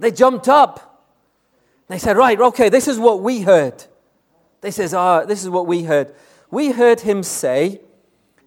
They 0.00 0.10
jumped 0.10 0.48
up. 0.48 1.14
They 1.86 1.98
said, 1.98 2.16
Right, 2.16 2.40
okay, 2.40 2.68
this 2.68 2.88
is 2.88 2.98
what 2.98 3.22
we 3.22 3.42
heard. 3.42 3.84
They 4.62 4.72
says, 4.72 4.92
Ah, 4.92 5.24
this 5.24 5.44
is 5.44 5.48
what 5.48 5.68
we 5.68 5.84
heard. 5.84 6.12
We 6.50 6.72
heard 6.72 7.02
him 7.02 7.22
say, 7.22 7.80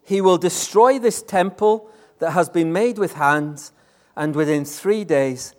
He 0.03 0.19
will 0.19 0.37
destroy 0.37 0.99
this 0.99 1.21
temple 1.21 1.89
that 2.19 2.31
has 2.31 2.49
been 2.49 2.73
made 2.73 2.97
with 2.97 3.13
hands, 3.13 3.71
and 4.17 4.35
within 4.35 4.65
three 4.65 5.05
days, 5.05 5.55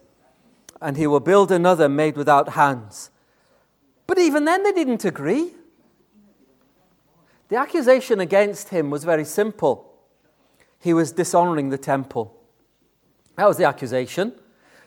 and 0.83 0.99
he 0.99 1.07
will 1.07 1.21
build 1.21 1.51
another 1.51 1.89
made 1.89 2.19
without 2.19 2.51
hands. 2.51 3.11
But 4.11 4.19
even 4.19 4.45
then, 4.45 4.65
they 4.65 4.73
didn't 4.73 5.05
agree. 5.05 5.53
The 7.47 7.55
accusation 7.55 8.19
against 8.19 8.71
him 8.71 8.91
was 8.91 9.05
very 9.05 9.25
simple 9.25 9.89
he 10.81 10.93
was 10.93 11.13
dishonoring 11.13 11.69
the 11.69 11.79
temple. 11.79 12.37
That 13.37 13.47
was 13.47 13.57
the 13.57 13.67
accusation. 13.67 14.33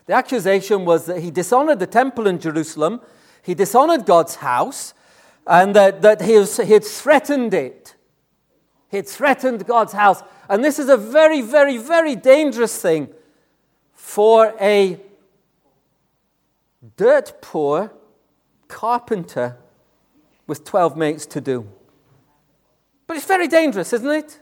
The 0.08 0.13
accusation 0.13 0.84
was 0.84 1.06
that 1.06 1.22
he 1.22 1.32
dishonored 1.32 1.80
the 1.80 1.88
temple 1.88 2.27
in 2.27 2.38
Jerusalem, 2.38 3.00
he 3.42 3.53
dishonored 3.53 4.06
God's 4.06 4.36
house, 4.36 4.94
and 5.48 5.74
that, 5.74 6.01
that 6.01 6.22
he, 6.22 6.38
was, 6.38 6.58
he 6.58 6.74
had 6.74 6.84
threatened 6.84 7.53
it. 7.53 7.96
He 8.92 8.98
had 8.98 9.08
threatened 9.08 9.65
God's 9.65 9.94
house. 9.94 10.22
And 10.50 10.65
this 10.65 10.80
is 10.80 10.89
a 10.89 10.98
very, 10.98 11.39
very, 11.39 11.77
very 11.77 12.18
dangerous 12.18 12.77
thing 12.82 13.08
for 13.94 14.53
a 14.60 15.00
dirt 16.98 17.42
poor 17.42 17.94
carpenter 18.74 19.58
with 20.48 20.65
12 20.65 20.98
mates 20.98 21.25
to 21.27 21.39
do. 21.39 21.70
But 23.06 23.18
it's 23.18 23.25
very 23.27 23.48
dangerous, 23.48 23.94
isn't 23.94 24.10
it? 24.10 24.39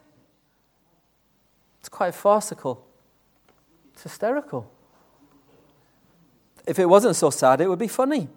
It's 1.79 1.89
quite 1.89 2.15
farcical. 2.15 2.87
It's 3.93 4.03
hysterical. 4.03 4.71
If 6.65 6.79
it 6.79 6.85
wasn't 6.85 7.15
so 7.15 7.29
sad, 7.29 7.59
it 7.59 7.67
would 7.67 7.79
be 7.79 7.89
funny. 7.89 8.29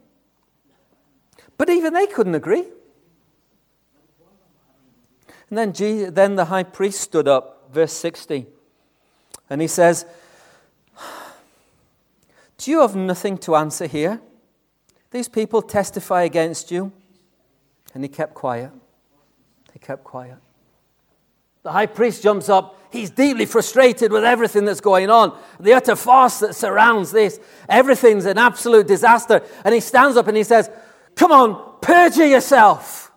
But 1.57 1.71
even 1.71 1.95
they 1.95 2.07
couldn't 2.07 2.35
agree. 2.35 2.65
And 5.49 5.59
then, 5.59 5.73
Jesus, 5.73 6.11
then 6.13 6.35
the 6.35 6.47
high 6.47 6.65
priest 6.65 7.01
stood 7.01 7.29
up, 7.29 7.69
verse 7.73 7.93
60, 7.93 8.47
and 9.49 9.61
he 9.61 9.69
says, 9.69 10.07
Do 12.59 12.71
you 12.71 12.81
have 12.81 12.97
nothing 12.97 13.39
to 13.39 13.55
answer 13.55 13.87
here? 13.87 14.21
These 15.15 15.29
people 15.29 15.63
testify 15.63 16.25
against 16.25 16.73
you. 16.73 16.91
And 17.95 18.03
he 18.03 18.09
kept 18.09 18.35
quiet. 18.35 18.73
He 19.73 19.79
kept 19.79 20.03
quiet. 20.03 20.39
The 21.63 21.71
high 21.71 21.87
priest 21.87 22.21
jumps 22.21 22.49
up. 22.49 22.77
He's 22.91 23.11
deeply 23.11 23.47
frustrated 23.47 24.11
with 24.11 24.25
everything 24.25 24.65
that's 24.65 24.81
going 24.81 25.11
on, 25.11 25.39
the 25.61 25.73
utter 25.73 25.95
farce 25.95 26.41
that 26.41 26.57
surrounds 26.57 27.13
this. 27.13 27.39
Everything's 27.69 28.25
an 28.25 28.39
absolute 28.39 28.89
disaster. 28.89 29.41
And 29.65 29.73
he 29.73 29.81
stands 29.81 30.17
up 30.17 30.27
and 30.27 30.37
he 30.37 30.43
says, 30.43 30.69
Come 31.15 31.31
on, 31.31 31.79
perjure 31.81 32.27
yourself. 32.27 33.13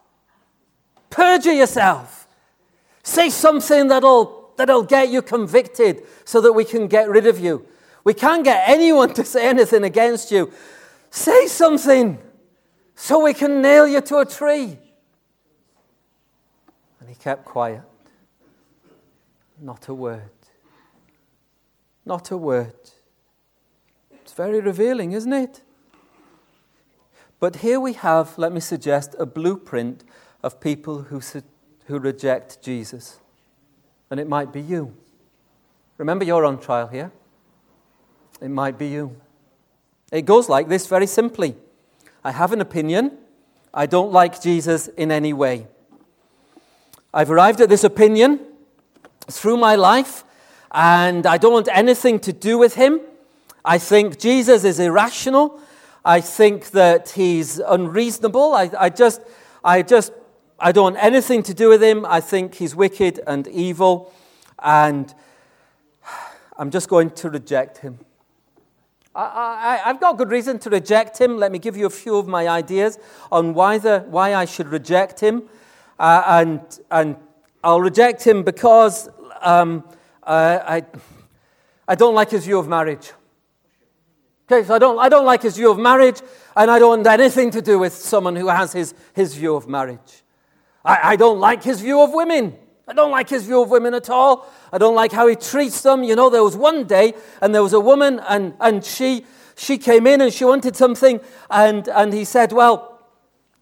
Perjure 1.09 1.53
yourself. 1.53 2.27
Say 3.01 3.31
something 3.31 3.87
that'll, 3.87 4.51
that'll 4.55 4.83
get 4.83 5.09
you 5.09 5.23
convicted 5.23 6.03
so 6.25 6.41
that 6.41 6.53
we 6.53 6.63
can 6.63 6.85
get 6.85 7.09
rid 7.09 7.25
of 7.25 7.39
you. 7.39 7.65
We 8.03 8.13
can't 8.13 8.43
get 8.43 8.69
anyone 8.69 9.13
to 9.15 9.25
say 9.25 9.49
anything 9.49 9.83
against 9.83 10.31
you. 10.31 10.53
Say 11.09 11.47
something 11.47 12.19
so 12.95 13.23
we 13.23 13.33
can 13.33 13.61
nail 13.61 13.87
you 13.87 14.01
to 14.01 14.17
a 14.17 14.25
tree. 14.25 14.77
And 16.99 17.09
he 17.09 17.15
kept 17.15 17.45
quiet. 17.45 17.81
Not 19.59 19.87
a 19.87 19.93
word. 19.93 20.29
Not 22.05 22.31
a 22.31 22.37
word. 22.37 22.73
It's 24.11 24.33
very 24.33 24.59
revealing, 24.59 25.11
isn't 25.13 25.33
it? 25.33 25.61
But 27.39 27.57
here 27.57 27.79
we 27.79 27.93
have, 27.93 28.37
let 28.37 28.51
me 28.51 28.59
suggest, 28.59 29.15
a 29.19 29.25
blueprint 29.25 30.03
of 30.43 30.59
people 30.59 31.03
who, 31.03 31.21
who 31.85 31.99
reject 31.99 32.61
Jesus. 32.61 33.19
And 34.09 34.19
it 34.19 34.27
might 34.27 34.51
be 34.51 34.61
you. 34.61 34.95
Remember, 35.97 36.25
you're 36.25 36.45
on 36.45 36.59
trial 36.59 36.87
here. 36.87 37.11
It 38.41 38.49
might 38.49 38.77
be 38.77 38.87
you. 38.87 39.19
It 40.11 40.25
goes 40.25 40.47
like 40.47 40.67
this 40.67 40.87
very 40.87 41.07
simply 41.07 41.55
I 42.23 42.31
have 42.31 42.51
an 42.51 42.61
opinion. 42.61 43.17
I 43.73 43.85
don't 43.85 44.11
like 44.11 44.41
Jesus 44.41 44.87
in 44.87 45.11
any 45.11 45.33
way. 45.33 45.67
I've 47.13 47.31
arrived 47.31 47.61
at 47.61 47.69
this 47.69 47.83
opinion 47.83 48.39
through 49.29 49.57
my 49.57 49.75
life, 49.75 50.23
and 50.71 51.25
I 51.25 51.37
don't 51.37 51.53
want 51.53 51.69
anything 51.71 52.19
to 52.21 52.33
do 52.33 52.57
with 52.57 52.75
him. 52.75 52.99
I 53.63 53.77
think 53.77 54.19
Jesus 54.19 54.63
is 54.63 54.79
irrational. 54.79 55.59
I 56.03 56.21
think 56.21 56.71
that 56.71 57.09
he's 57.09 57.59
unreasonable. 57.59 58.53
I, 58.53 58.71
I 58.77 58.89
just, 58.89 59.21
I 59.63 59.81
just, 59.81 60.11
I 60.59 60.71
don't 60.71 60.93
want 60.93 61.03
anything 61.03 61.43
to 61.43 61.53
do 61.53 61.69
with 61.69 61.83
him. 61.83 62.05
I 62.05 62.21
think 62.21 62.55
he's 62.55 62.75
wicked 62.75 63.19
and 63.27 63.47
evil, 63.47 64.13
and 64.59 65.13
I'm 66.57 66.71
just 66.71 66.89
going 66.89 67.11
to 67.11 67.29
reject 67.29 67.79
him. 67.79 67.99
I, 69.17 69.81
have 69.85 69.99
got 69.99 70.17
good 70.17 70.29
reason 70.29 70.59
to 70.59 70.69
reject 70.69 71.19
him. 71.19 71.37
Let 71.37 71.51
me 71.51 71.57
give 71.57 71.75
you 71.75 71.87
a 71.87 71.89
few 71.89 72.17
of 72.17 72.27
my 72.27 72.47
ideas 72.47 72.99
on 73.31 73.55
why, 73.55 73.79
the, 73.79 74.05
why 74.07 74.35
I 74.35 74.45
should 74.45 74.67
reject 74.67 75.19
him. 75.19 75.43
Uh, 75.97 76.23
and, 76.27 76.79
and 76.91 77.15
I'll 77.63 77.81
reject 77.81 78.25
him 78.25 78.43
because 78.43 79.09
um, 79.41 79.83
uh, 80.23 80.59
I, 80.63 80.85
I 81.87 81.95
don't 81.95 82.13
like 82.13 82.29
his 82.29 82.45
view 82.45 82.59
of 82.59 82.67
marriage. 82.67 83.11
Okay, 84.49 84.65
so 84.65 84.75
I 84.75 84.79
don't, 84.79 84.99
I 84.99 85.09
don't 85.09 85.25
like 85.25 85.41
his 85.41 85.57
view 85.57 85.71
of 85.71 85.79
marriage, 85.79 86.21
and 86.55 86.69
I 86.69 86.79
don't 86.79 87.03
want 87.03 87.07
anything 87.07 87.51
to 87.51 87.61
do 87.61 87.79
with 87.79 87.93
someone 87.93 88.35
who 88.35 88.47
has 88.47 88.71
his, 88.71 88.93
his 89.13 89.33
view 89.33 89.55
of 89.55 89.67
marriage. 89.67 90.23
I, 90.85 90.99
I 91.03 91.15
don't 91.15 91.39
like 91.39 91.63
his 91.63 91.81
view 91.81 92.01
of 92.01 92.13
women. 92.13 92.55
I 92.87 92.93
don't 92.93 93.11
like 93.11 93.29
his 93.29 93.45
view 93.45 93.61
of 93.61 93.69
women 93.69 93.93
at 93.93 94.09
all. 94.09 94.49
I 94.71 94.77
don't 94.77 94.95
like 94.95 95.11
how 95.11 95.27
he 95.27 95.35
treats 95.35 95.81
them. 95.81 96.03
You 96.03 96.15
know, 96.15 96.29
there 96.29 96.43
was 96.43 96.55
one 96.55 96.85
day, 96.85 97.13
and 97.41 97.53
there 97.53 97.63
was 97.63 97.73
a 97.73 97.79
woman, 97.79 98.21
and, 98.27 98.53
and 98.61 98.83
she, 98.83 99.25
she 99.57 99.77
came 99.77 100.07
in 100.07 100.21
and 100.21 100.33
she 100.33 100.45
wanted 100.45 100.75
something, 100.75 101.19
and, 101.49 101.87
and 101.89 102.13
he 102.13 102.23
said, 102.23 102.53
Well, 102.53 103.01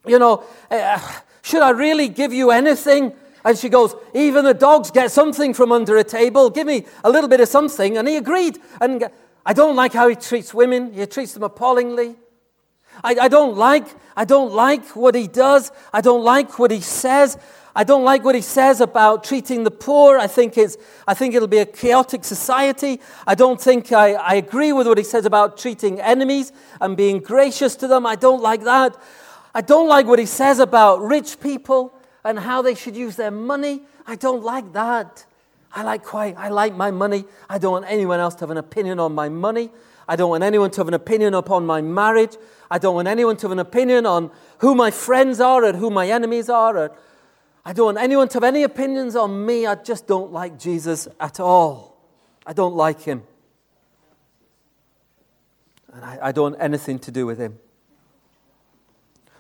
you 0.06 0.20
know, 0.20 0.44
uh, 0.70 1.00
should 1.42 1.64
I 1.64 1.72
really 1.72 2.08
give 2.08 2.34
you 2.34 2.52
anything? 2.52 3.14
And 3.44 3.58
she 3.58 3.70
goes, 3.70 3.96
Even 4.14 4.46
the 4.46 4.54
dogs 4.54 4.92
get 4.92 5.12
something 5.12 5.56
from 5.56 5.72
under 5.72 5.98
a 5.98 6.04
table. 6.04 6.52
Give 6.52 6.68
me 6.68 6.86
a 7.04 7.10
little 7.10 7.30
bit 7.30 7.40
of 7.40 7.48
something. 7.48 7.98
And 7.98 8.08
he 8.08 8.18
agreed. 8.18 8.60
And 8.80 9.10
I 9.44 9.54
don't 9.54 9.76
like 9.76 9.94
how 9.94 10.08
he 10.08 10.16
treats 10.16 10.54
women, 10.54 10.94
he 10.94 11.06
treats 11.08 11.34
them 11.34 11.44
appallingly. 11.44 12.16
I, 13.04 13.16
I, 13.24 13.28
don't 13.28 13.58
like, 13.58 13.88
I 14.16 14.24
don't 14.24 14.54
like 14.54 14.96
what 14.96 15.16
he 15.16 15.28
does. 15.28 15.72
I 15.92 16.02
don't 16.02 16.24
like 16.24 16.58
what 16.58 16.72
he 16.72 16.80
says. 16.80 17.38
I 17.76 17.84
don't 17.84 18.06
like 18.06 18.24
what 18.24 18.36
he 18.36 18.42
says 18.42 18.80
about 18.80 19.26
treating 19.26 19.66
the 19.66 19.72
poor. 19.72 20.18
I 20.18 20.28
think, 20.28 20.58
it's, 20.58 20.78
I 21.06 21.14
think 21.14 21.36
it'll 21.36 21.48
be 21.50 21.58
a 21.58 21.66
chaotic 21.66 22.24
society. 22.24 23.02
I 23.28 23.36
don't 23.36 23.60
think 23.60 23.92
I, 23.92 24.14
I 24.14 24.36
agree 24.36 24.72
with 24.72 24.88
what 24.88 24.98
he 24.98 25.04
says 25.04 25.26
about 25.26 25.58
treating 25.58 26.00
enemies 26.00 26.54
and 26.80 26.96
being 26.96 27.20
gracious 27.20 27.76
to 27.78 27.88
them. 27.88 28.06
I 28.06 28.16
don't 28.16 28.42
like 28.42 28.64
that. 28.64 28.96
I 29.54 29.62
don't 29.62 29.90
like 29.90 30.06
what 30.06 30.20
he 30.20 30.26
says 30.26 30.60
about 30.60 31.02
rich 31.02 31.40
people 31.42 31.94
and 32.24 32.40
how 32.40 32.62
they 32.62 32.76
should 32.76 32.96
use 32.96 33.18
their 33.18 33.32
money. 33.32 33.82
I 34.08 34.16
don't 34.16 34.44
like 34.44 34.72
that. 34.72 35.26
I 35.74 35.84
like 35.84 36.04
quite, 36.04 36.38
I 36.38 36.50
like 36.50 36.76
my 36.76 36.92
money. 36.92 37.26
I 37.50 37.58
don't 37.58 37.74
want 37.74 37.86
anyone 37.90 38.22
else 38.22 38.36
to 38.36 38.42
have 38.42 38.52
an 38.52 38.58
opinion 38.58 39.00
on 39.00 39.14
my 39.14 39.28
money. 39.28 39.70
I 40.08 40.16
don't 40.16 40.30
want 40.30 40.44
anyone 40.44 40.72
to 40.72 40.82
have 40.82 40.88
an 40.88 40.94
opinion 40.94 41.34
upon 41.34 41.66
my 41.66 41.82
marriage. 41.82 42.38
I 42.72 42.78
don't 42.78 42.96
want 42.96 43.08
anyone 43.10 43.36
to 43.38 43.48
have 43.48 43.52
an 43.52 43.60
opinion 43.60 44.06
on 44.06 44.32
who 44.60 44.76
my 44.76 44.92
friends 44.92 45.42
are 45.42 45.66
and 45.66 45.78
who 45.78 45.90
my 45.90 46.08
enemies 46.08 46.50
are. 46.50 46.78
Or 46.78 46.92
I 47.66 47.74
don't 47.74 47.86
want 47.86 47.98
anyone 47.98 48.28
to 48.30 48.34
have 48.36 48.44
any 48.44 48.62
opinions 48.62 49.16
on 49.16 49.46
me. 49.46 49.66
I 49.66 49.76
just 49.76 50.06
don't 50.06 50.32
like 50.32 50.60
Jesus 50.60 51.08
at 51.20 51.40
all. 51.40 51.98
I 52.46 52.54
don't 52.54 52.76
like 52.76 53.02
him. 53.02 53.24
And 55.92 56.06
I, 56.06 56.20
I 56.22 56.32
don't 56.32 56.52
want 56.52 56.62
anything 56.62 57.00
to 57.00 57.12
do 57.12 57.26
with 57.26 57.40
him. 57.40 57.58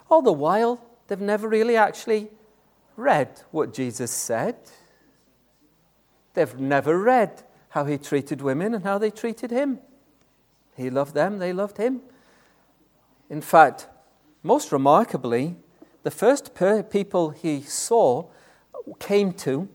All 0.09 0.23
the 0.23 0.33
while, 0.33 0.83
they've 1.07 1.21
never 1.21 1.47
really 1.47 1.77
actually 1.77 2.29
read 2.97 3.41
what 3.51 3.73
Jesus 3.73 4.11
said. 4.11 4.55
They've 6.33 6.59
never 6.59 6.97
read 6.97 7.43
how 7.69 7.85
he 7.85 7.97
treated 7.97 8.41
women 8.41 8.73
and 8.73 8.83
how 8.83 8.97
they 8.97 9.11
treated 9.11 9.51
him. 9.51 9.79
He 10.75 10.89
loved 10.89 11.13
them, 11.13 11.39
they 11.39 11.53
loved 11.53 11.77
him. 11.77 12.01
In 13.29 13.41
fact, 13.41 13.88
most 14.43 14.71
remarkably, 14.71 15.57
the 16.05 16.11
first 16.11 16.51
people 16.89 17.31
he 17.31 17.61
saw, 17.61 18.29
came 18.99 19.33
to, 19.33 19.67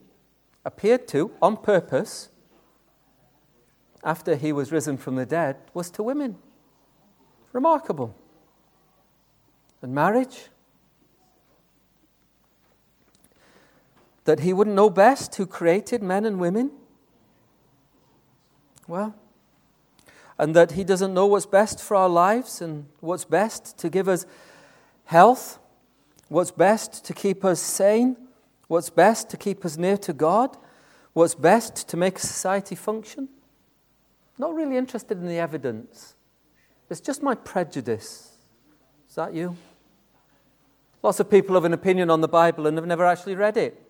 appeared 0.65 1.07
to 1.09 1.33
on 1.43 1.59
purpose 1.59 2.31
after 4.03 4.37
he 4.37 4.53
was 4.53 4.73
risen 4.73 4.97
from 4.97 5.17
the 5.17 5.27
dead 5.27 5.57
was 5.75 5.91
to 5.91 6.03
women. 6.03 6.37
Remarkable. 7.53 8.15
And 9.83 9.95
marriage? 9.95 10.49
that 14.25 14.41
he 14.41 14.53
wouldn't 14.53 14.77
know 14.77 14.91
best 14.91 15.35
who 15.37 15.47
created 15.47 16.03
men 16.03 16.25
and 16.25 16.39
women? 16.39 16.71
Well, 18.87 19.15
and 20.39 20.55
that 20.57 20.73
he 20.73 20.85
doesn't 20.85 21.13
know 21.15 21.27
what's 21.27 21.47
best 21.47 21.81
for 21.81 21.97
our 21.97 22.09
lives 22.09 22.61
and 22.61 22.87
what's 23.01 23.25
best 23.25 23.79
to 23.79 23.89
give 23.89 24.09
us 24.09 24.27
health, 25.05 25.59
what's 26.31 26.53
best 26.53 27.05
to 27.05 27.13
keep 27.13 27.45
us 27.45 27.61
sane, 27.61 28.17
what's 28.69 28.89
best 28.89 29.29
to 29.31 29.37
keep 29.37 29.65
us 29.65 29.77
near 29.77 29.99
to 29.99 30.13
God, 30.13 30.57
what's 31.13 31.35
best 31.35 31.89
to 31.89 31.97
make 31.97 32.19
society 32.19 32.77
function. 32.77 33.29
Not 34.39 34.55
really 34.55 34.77
interested 34.77 35.19
in 35.19 35.27
the 35.27 35.39
evidence. 35.39 36.15
It's 36.89 37.01
just 37.01 37.23
my 37.23 37.35
prejudice. 37.35 38.39
Is 39.09 39.17
that 39.17 39.35
you? 39.35 39.57
Lots 41.03 41.19
of 41.19 41.29
people 41.29 41.57
have 41.57 41.65
an 41.65 41.73
opinion 41.73 42.11
on 42.11 42.21
the 42.21 42.29
Bible 42.29 42.67
and 42.67 42.77
have 42.79 42.87
never 42.87 43.05
actually 43.05 43.35
read 43.35 43.57
it. 43.57 43.83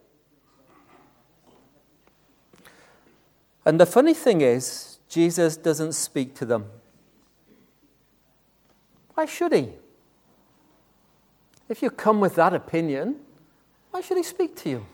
And 3.66 3.78
the 3.78 3.86
funny 3.86 4.14
thing 4.14 4.40
is, 4.40 4.98
Jesus 5.08 5.58
doesn't 5.58 5.92
speak 5.92 6.34
to 6.36 6.46
them. 6.46 6.70
Why 9.14 9.26
should 9.26 9.52
he? 9.52 9.72
If 11.70 11.82
you 11.82 11.90
come 11.90 12.18
with 12.18 12.34
that 12.34 12.52
opinion, 12.52 13.14
why 13.92 14.00
should 14.00 14.16
he 14.16 14.24
speak 14.24 14.56
to 14.56 14.68
you? 14.68 14.86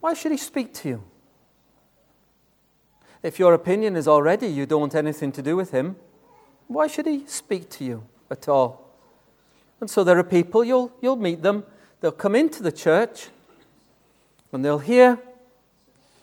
Why 0.00 0.14
should 0.14 0.32
he 0.32 0.38
speak 0.38 0.72
to 0.74 0.88
you? 0.88 1.04
If 3.22 3.38
your 3.38 3.52
opinion 3.52 3.94
is 3.94 4.08
already 4.08 4.46
you 4.46 4.64
don't 4.64 4.80
want 4.80 4.94
anything 4.94 5.32
to 5.32 5.42
do 5.42 5.54
with 5.54 5.70
him, 5.70 5.96
why 6.66 6.86
should 6.86 7.04
he 7.04 7.26
speak 7.26 7.68
to 7.70 7.84
you 7.84 8.04
at 8.30 8.48
all? 8.48 8.90
And 9.80 9.90
so 9.90 10.02
there 10.02 10.18
are 10.18 10.24
people, 10.24 10.64
you'll, 10.64 10.90
you'll 11.02 11.16
meet 11.16 11.42
them, 11.42 11.64
they'll 12.00 12.10
come 12.10 12.34
into 12.34 12.62
the 12.62 12.72
church 12.72 13.28
and 14.50 14.64
they'll 14.64 14.78
hear 14.78 15.18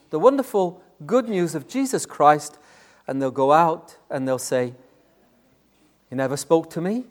the 0.10 0.18
wonderful 0.18 0.82
good 1.06 1.30
news 1.30 1.54
of 1.54 1.68
Jesus 1.68 2.08
Christ, 2.08 2.58
and 3.08 3.22
they'll 3.22 3.30
go 3.30 3.52
out 3.52 3.98
and 4.10 4.28
they'll 4.28 4.40
say, 4.40 4.74
He 6.10 6.16
never 6.16 6.38
spoke 6.38 6.72
to 6.72 6.82
me. 6.82 7.06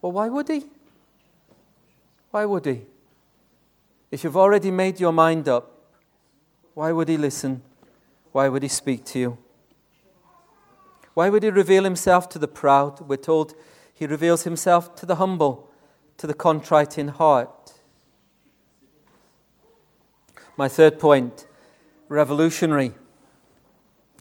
Well, 0.00 0.12
why 0.12 0.28
would 0.28 0.48
he? 0.48 0.64
Why 2.34 2.46
would 2.46 2.66
he? 2.66 2.80
If 4.10 4.24
you've 4.24 4.36
already 4.36 4.72
made 4.72 4.98
your 4.98 5.12
mind 5.12 5.48
up, 5.48 5.70
why 6.74 6.90
would 6.90 7.08
he 7.08 7.16
listen? 7.16 7.62
Why 8.32 8.48
would 8.48 8.64
he 8.64 8.68
speak 8.68 9.04
to 9.04 9.20
you? 9.20 9.38
Why 11.14 11.28
would 11.28 11.44
he 11.44 11.50
reveal 11.50 11.84
himself 11.84 12.28
to 12.30 12.40
the 12.40 12.48
proud? 12.48 12.98
We're 13.02 13.18
told 13.18 13.54
he 13.94 14.06
reveals 14.08 14.42
himself 14.42 14.96
to 14.96 15.06
the 15.06 15.14
humble, 15.14 15.70
to 16.16 16.26
the 16.26 16.34
contrite 16.34 16.98
in 16.98 17.06
heart. 17.06 17.74
My 20.56 20.66
third 20.66 20.98
point 20.98 21.46
revolutionary. 22.08 22.94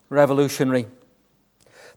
Revolutionary. 0.10 0.86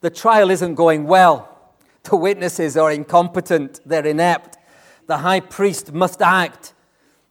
The 0.01 0.09
trial 0.09 0.51
isn't 0.51 0.77
going 0.77 1.05
well. 1.05 1.75
The 2.05 2.17
witnesses 2.17 2.75
are 2.79 2.91
incompetent, 2.91 3.81
they're 3.85 4.07
inept. 4.07 4.56
The 5.07 5.19
high 5.19 5.41
priest 5.41 5.93
must 5.93 6.21
act. 6.21 6.75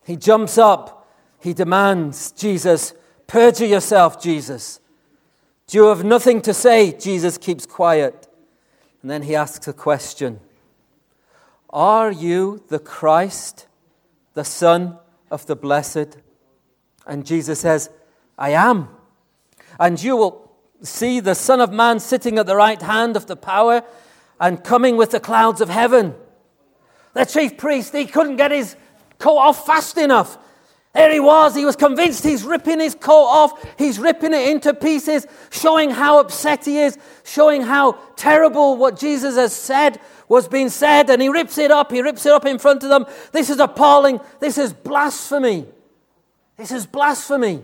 He 0.04 0.16
jumps 0.16 0.56
up, 0.56 1.08
he 1.38 1.52
demands, 1.52 2.32
Jesus, 2.32 2.94
perjure 3.26 3.66
yourself, 3.66 4.20
Jesus. 4.22 4.80
Do 5.66 5.78
you 5.78 5.84
have 5.86 6.04
nothing 6.04 6.40
to 6.42 6.54
say? 6.54 6.92
Jesus 6.92 7.38
keeps 7.38 7.66
quiet. 7.66 8.28
And 9.02 9.10
then 9.10 9.22
he 9.22 9.34
asks 9.34 9.66
a 9.68 9.72
question 9.72 10.40
Are 11.70 12.10
you 12.10 12.64
the 12.68 12.78
Christ, 12.78 13.66
the 14.34 14.44
Son 14.44 14.98
of 15.30 15.46
the 15.46 15.56
Blessed? 15.56 16.18
And 17.06 17.26
Jesus 17.26 17.60
says, 17.60 17.90
I 18.38 18.50
am. 18.50 18.88
And 19.78 20.02
you 20.02 20.16
will 20.16 20.52
see 20.82 21.20
the 21.20 21.34
Son 21.34 21.60
of 21.60 21.72
Man 21.72 22.00
sitting 22.00 22.38
at 22.38 22.46
the 22.46 22.56
right 22.56 22.80
hand 22.80 23.16
of 23.16 23.26
the 23.26 23.36
power 23.36 23.82
and 24.40 24.62
coming 24.62 24.96
with 24.96 25.10
the 25.10 25.20
clouds 25.20 25.60
of 25.60 25.68
heaven. 25.68 26.14
The 27.16 27.24
chief 27.24 27.56
priest, 27.56 27.94
he 27.94 28.04
couldn't 28.04 28.36
get 28.36 28.50
his 28.50 28.76
coat 29.18 29.38
off 29.38 29.64
fast 29.64 29.96
enough. 29.96 30.36
There 30.92 31.10
he 31.10 31.18
was. 31.18 31.54
He 31.54 31.64
was 31.64 31.74
convinced 31.74 32.22
he's 32.22 32.44
ripping 32.44 32.78
his 32.78 32.94
coat 32.94 33.24
off. 33.24 33.78
He's 33.78 33.98
ripping 33.98 34.34
it 34.34 34.50
into 34.50 34.74
pieces, 34.74 35.26
showing 35.48 35.88
how 35.88 36.20
upset 36.20 36.66
he 36.66 36.78
is, 36.78 36.98
showing 37.24 37.62
how 37.62 37.92
terrible 38.16 38.76
what 38.76 38.98
Jesus 38.98 39.36
has 39.36 39.54
said 39.54 39.98
was 40.28 40.46
being 40.46 40.68
said. 40.68 41.08
And 41.08 41.22
he 41.22 41.30
rips 41.30 41.56
it 41.56 41.70
up. 41.70 41.90
He 41.90 42.02
rips 42.02 42.26
it 42.26 42.32
up 42.32 42.44
in 42.44 42.58
front 42.58 42.82
of 42.82 42.90
them. 42.90 43.06
This 43.32 43.48
is 43.48 43.60
appalling. 43.60 44.20
This 44.38 44.58
is 44.58 44.74
blasphemy. 44.74 45.64
This 46.58 46.70
is 46.70 46.84
blasphemy. 46.84 47.62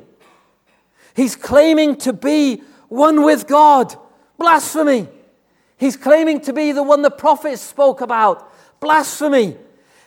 He's 1.14 1.36
claiming 1.36 1.96
to 1.96 2.14
be 2.14 2.62
one 2.88 3.22
with 3.22 3.46
God. 3.46 3.94
Blasphemy. 4.38 5.08
He's 5.76 5.98
claiming 5.98 6.40
to 6.42 6.54
be 6.54 6.72
the 6.72 6.82
one 6.82 7.02
the 7.02 7.10
prophets 7.10 7.60
spoke 7.60 8.00
about. 8.00 8.48
Blasphemy. 8.82 9.56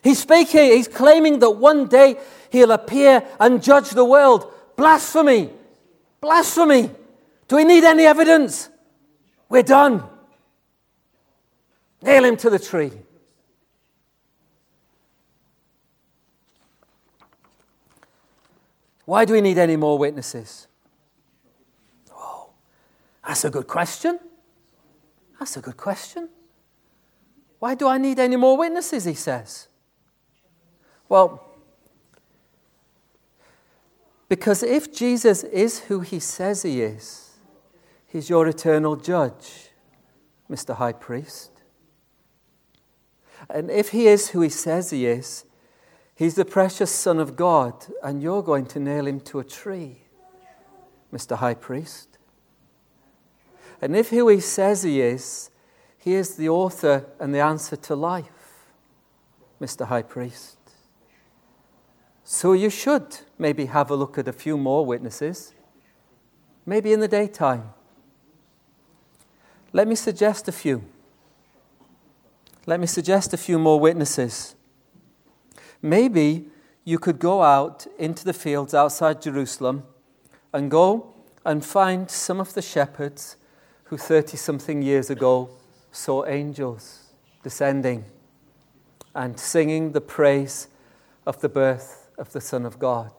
He's 0.03 0.19
speaking, 0.19 0.71
he's 0.71 0.89
claiming 0.89 1.39
that 1.39 1.51
one 1.51 1.87
day 1.87 2.17
he'll 2.51 2.71
appear 2.71 3.25
and 3.39 3.63
judge 3.63 3.91
the 3.91 4.03
world. 4.03 4.51
Blasphemy. 4.75 5.49
Blasphemy. 6.19 6.91
Do 7.47 7.55
we 7.55 7.63
need 7.63 7.85
any 7.85 8.03
evidence? 8.03 8.69
We're 9.47 9.63
done. 9.63 10.03
Nail 12.01 12.25
him 12.25 12.35
to 12.35 12.49
the 12.49 12.59
tree. 12.59 12.91
Why 19.05 19.23
do 19.23 19.33
we 19.33 19.41
need 19.41 19.57
any 19.57 19.77
more 19.77 19.97
witnesses? 19.97 20.67
Oh, 22.11 22.49
that's 23.25 23.45
a 23.45 23.49
good 23.49 23.67
question. 23.67 24.19
That's 25.39 25.55
a 25.55 25.61
good 25.61 25.77
question. 25.77 26.27
Why 27.59 27.75
do 27.75 27.87
I 27.87 27.97
need 27.97 28.19
any 28.19 28.35
more 28.35 28.57
witnesses? 28.57 29.05
He 29.05 29.13
says. 29.13 29.67
Well, 31.07 31.45
because 34.27 34.63
if 34.63 34.93
Jesus 34.93 35.43
is 35.43 35.79
who 35.81 35.99
he 35.99 36.19
says 36.19 36.63
he 36.63 36.81
is, 36.81 37.37
he's 38.07 38.29
your 38.29 38.47
eternal 38.47 38.95
judge, 38.95 39.69
Mr. 40.49 40.75
High 40.75 40.93
Priest. 40.93 41.51
And 43.49 43.69
if 43.69 43.89
he 43.89 44.07
is 44.07 44.29
who 44.29 44.41
he 44.41 44.49
says 44.49 44.89
he 44.89 45.05
is, 45.05 45.45
he's 46.15 46.35
the 46.35 46.45
precious 46.45 46.89
Son 46.89 47.19
of 47.19 47.35
God, 47.35 47.85
and 48.01 48.21
you're 48.21 48.41
going 48.41 48.65
to 48.67 48.79
nail 48.79 49.05
him 49.05 49.19
to 49.21 49.39
a 49.39 49.43
tree, 49.43 49.99
Mr. 51.13 51.37
High 51.37 51.53
Priest. 51.53 52.17
And 53.81 53.95
if 53.95 54.09
who 54.09 54.27
he 54.29 54.39
says 54.39 54.83
he 54.83 55.01
is, 55.01 55.51
he 56.05 56.13
is 56.13 56.35
the 56.35 56.47
author 56.47 57.03
and 57.19 57.33
the 57.33 57.39
answer 57.39 57.75
to 57.75 57.95
life, 57.95 58.69
Mr. 59.59 59.87
High 59.87 60.03
Priest. 60.03 60.59
So 62.23 62.53
you 62.53 62.69
should 62.69 63.17
maybe 63.39 63.65
have 63.65 63.89
a 63.89 63.95
look 63.95 64.19
at 64.19 64.27
a 64.27 64.31
few 64.31 64.55
more 64.55 64.85
witnesses, 64.85 65.55
maybe 66.63 66.93
in 66.93 66.99
the 66.99 67.07
daytime. 67.07 67.73
Let 69.73 69.87
me 69.87 69.95
suggest 69.95 70.47
a 70.47 70.51
few. 70.51 70.83
Let 72.67 72.79
me 72.79 72.85
suggest 72.85 73.33
a 73.33 73.37
few 73.37 73.57
more 73.57 73.79
witnesses. 73.79 74.55
Maybe 75.81 76.45
you 76.83 76.99
could 76.99 77.17
go 77.17 77.41
out 77.41 77.87
into 77.97 78.23
the 78.23 78.33
fields 78.33 78.75
outside 78.75 79.23
Jerusalem 79.23 79.81
and 80.53 80.69
go 80.69 81.15
and 81.43 81.65
find 81.65 82.11
some 82.11 82.39
of 82.39 82.53
the 82.53 82.61
shepherds 82.61 83.37
who 83.85 83.97
30 83.97 84.37
something 84.37 84.83
years 84.83 85.09
ago 85.09 85.49
saw 85.95 86.25
angels 86.25 87.13
descending 87.41 88.05
and 89.13 89.39
singing 89.39 89.93
the 89.93 90.01
praise 90.01 90.67
of 91.25 91.39
the 91.39 91.49
birth 91.49 92.09
of 92.17 92.33
the 92.33 92.41
Son 92.41 92.65
of 92.65 92.77
God. 92.79 93.11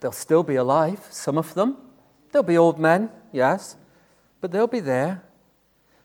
They'll 0.00 0.12
still 0.12 0.42
be 0.42 0.56
alive, 0.56 1.06
some 1.10 1.36
of 1.36 1.54
them. 1.54 1.76
They'll 2.32 2.42
be 2.42 2.56
old 2.56 2.78
men, 2.78 3.10
yes, 3.32 3.76
but 4.40 4.52
they'll 4.52 4.66
be 4.66 4.80
there. 4.80 5.22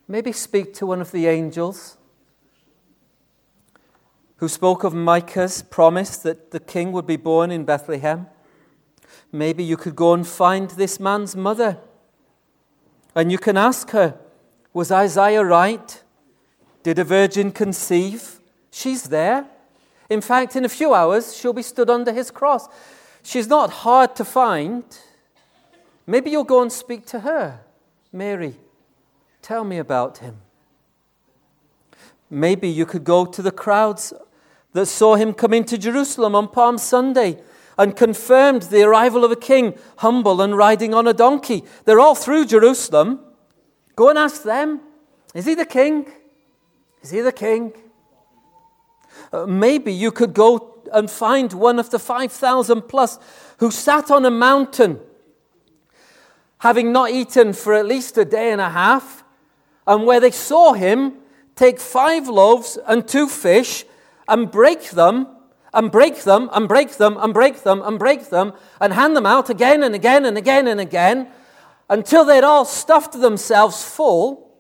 Maybe 0.08 0.32
speak 0.32 0.74
to 0.76 0.86
one 0.86 1.00
of 1.00 1.12
the 1.12 1.28
angels 1.28 1.98
who 4.38 4.50
spoke 4.50 4.84
of 4.84 4.94
Micah's 4.94 5.62
promise 5.62 6.18
that 6.18 6.52
the 6.52 6.60
king 6.60 6.92
would 6.92 7.08
be 7.08 7.16
born 7.16 7.50
in 7.50 7.64
Bethlehem. 7.64 8.28
Maybe 9.32 9.64
you 9.64 9.78
could 9.78 9.96
go 9.96 10.14
and 10.14 10.28
find 10.28 10.70
this 10.72 11.00
man's 11.00 11.36
mother 11.36 11.78
and 13.16 13.32
you 13.32 13.38
can 13.38 13.56
ask 13.56 13.92
her, 13.92 14.20
Was 14.76 14.92
Isaiah 14.92 15.42
right? 15.42 16.04
Did 16.84 17.00
a 17.00 17.06
virgin 17.06 17.54
conceive? 17.54 18.42
She's 18.72 19.04
there. 19.04 19.46
In 20.10 20.20
fact, 20.20 20.58
in 20.58 20.66
a 20.66 20.70
few 20.70 20.94
hours, 20.94 21.34
she'll 21.34 21.54
be 21.54 21.62
stood 21.62 21.90
under 21.90 22.12
his 22.12 22.30
cross. 22.30 22.68
She's 23.24 23.48
not 23.48 23.70
hard 23.70 24.18
to 24.18 24.26
find. 24.26 24.84
Maybe 26.06 26.30
you'll 26.30 26.44
go 26.44 26.62
and 26.62 26.70
speak 26.70 27.06
to 27.06 27.22
her. 27.22 27.62
Mary, 28.12 28.58
tell 29.42 29.64
me 29.64 29.78
about 29.78 30.18
him. 30.18 30.42
Maybe 32.30 32.68
you 32.68 32.86
could 32.86 33.06
go 33.06 33.26
to 33.26 33.42
the 33.42 33.54
crowds 33.54 34.12
that 34.74 34.88
saw 34.88 35.16
him 35.16 35.34
come 35.34 35.54
into 35.54 35.78
Jerusalem 35.78 36.36
on 36.36 36.50
Palm 36.50 36.78
Sunday 36.78 37.42
and 37.78 37.96
confirmed 37.96 38.64
the 38.64 38.84
arrival 38.84 39.24
of 39.24 39.32
a 39.32 39.38
king, 39.38 39.76
humble 40.00 40.42
and 40.42 40.58
riding 40.58 40.94
on 40.94 41.08
a 41.08 41.14
donkey. 41.14 41.64
They're 41.86 42.02
all 42.02 42.14
through 42.14 42.48
Jerusalem. 42.48 43.22
Go 43.96 44.10
and 44.10 44.18
ask 44.18 44.44
them 44.44 44.82
Is 45.34 45.46
he 45.46 45.56
the 45.56 45.66
king? 45.66 46.08
Is 47.02 47.12
he 47.12 47.22
the 47.22 47.32
king? 47.32 47.74
Uh, 49.32 49.46
maybe 49.46 49.94
you 49.94 50.12
could 50.12 50.34
go 50.34 50.76
and 50.94 51.10
find 51.10 51.54
one 51.54 51.80
of 51.80 51.90
the 51.90 52.00
5,000 52.00 52.82
plus 52.84 53.20
who 53.60 53.72
sat 53.72 54.12
on 54.12 54.26
a 54.26 54.32
mountain, 54.32 55.00
having 56.60 56.92
not 56.92 57.12
eaten 57.12 57.54
for 57.54 57.74
at 57.74 57.86
least 57.86 58.18
a 58.18 58.26
day 58.26 58.52
and 58.52 58.62
a 58.62 58.70
half, 58.70 59.24
and 59.88 60.06
where 60.06 60.20
they 60.20 60.32
saw 60.32 60.74
him 60.74 61.14
take 61.56 61.80
five 61.80 62.28
loaves 62.28 62.78
and 62.88 63.08
two 63.08 63.28
fish 63.28 63.86
and 64.28 64.52
break 64.52 64.90
them 64.92 65.28
and 65.74 65.92
break 65.92 66.24
them 66.24 66.50
and 66.54 66.68
break 66.68 66.98
them 66.98 67.18
and 67.18 67.34
break 67.34 67.64
them 67.64 67.82
and 67.84 68.00
break 68.00 68.30
them 68.30 68.54
and 68.82 68.94
hand 68.94 69.16
them 69.16 69.26
out 69.26 69.50
again 69.50 69.84
and 69.84 69.96
again 69.96 70.26
and 70.26 70.38
again 70.38 70.68
and 70.68 70.80
again 70.80 71.28
until 71.90 72.26
they'd 72.26 72.44
all 72.44 72.66
stuffed 72.66 73.14
themselves 73.14 73.84
full 73.84 74.52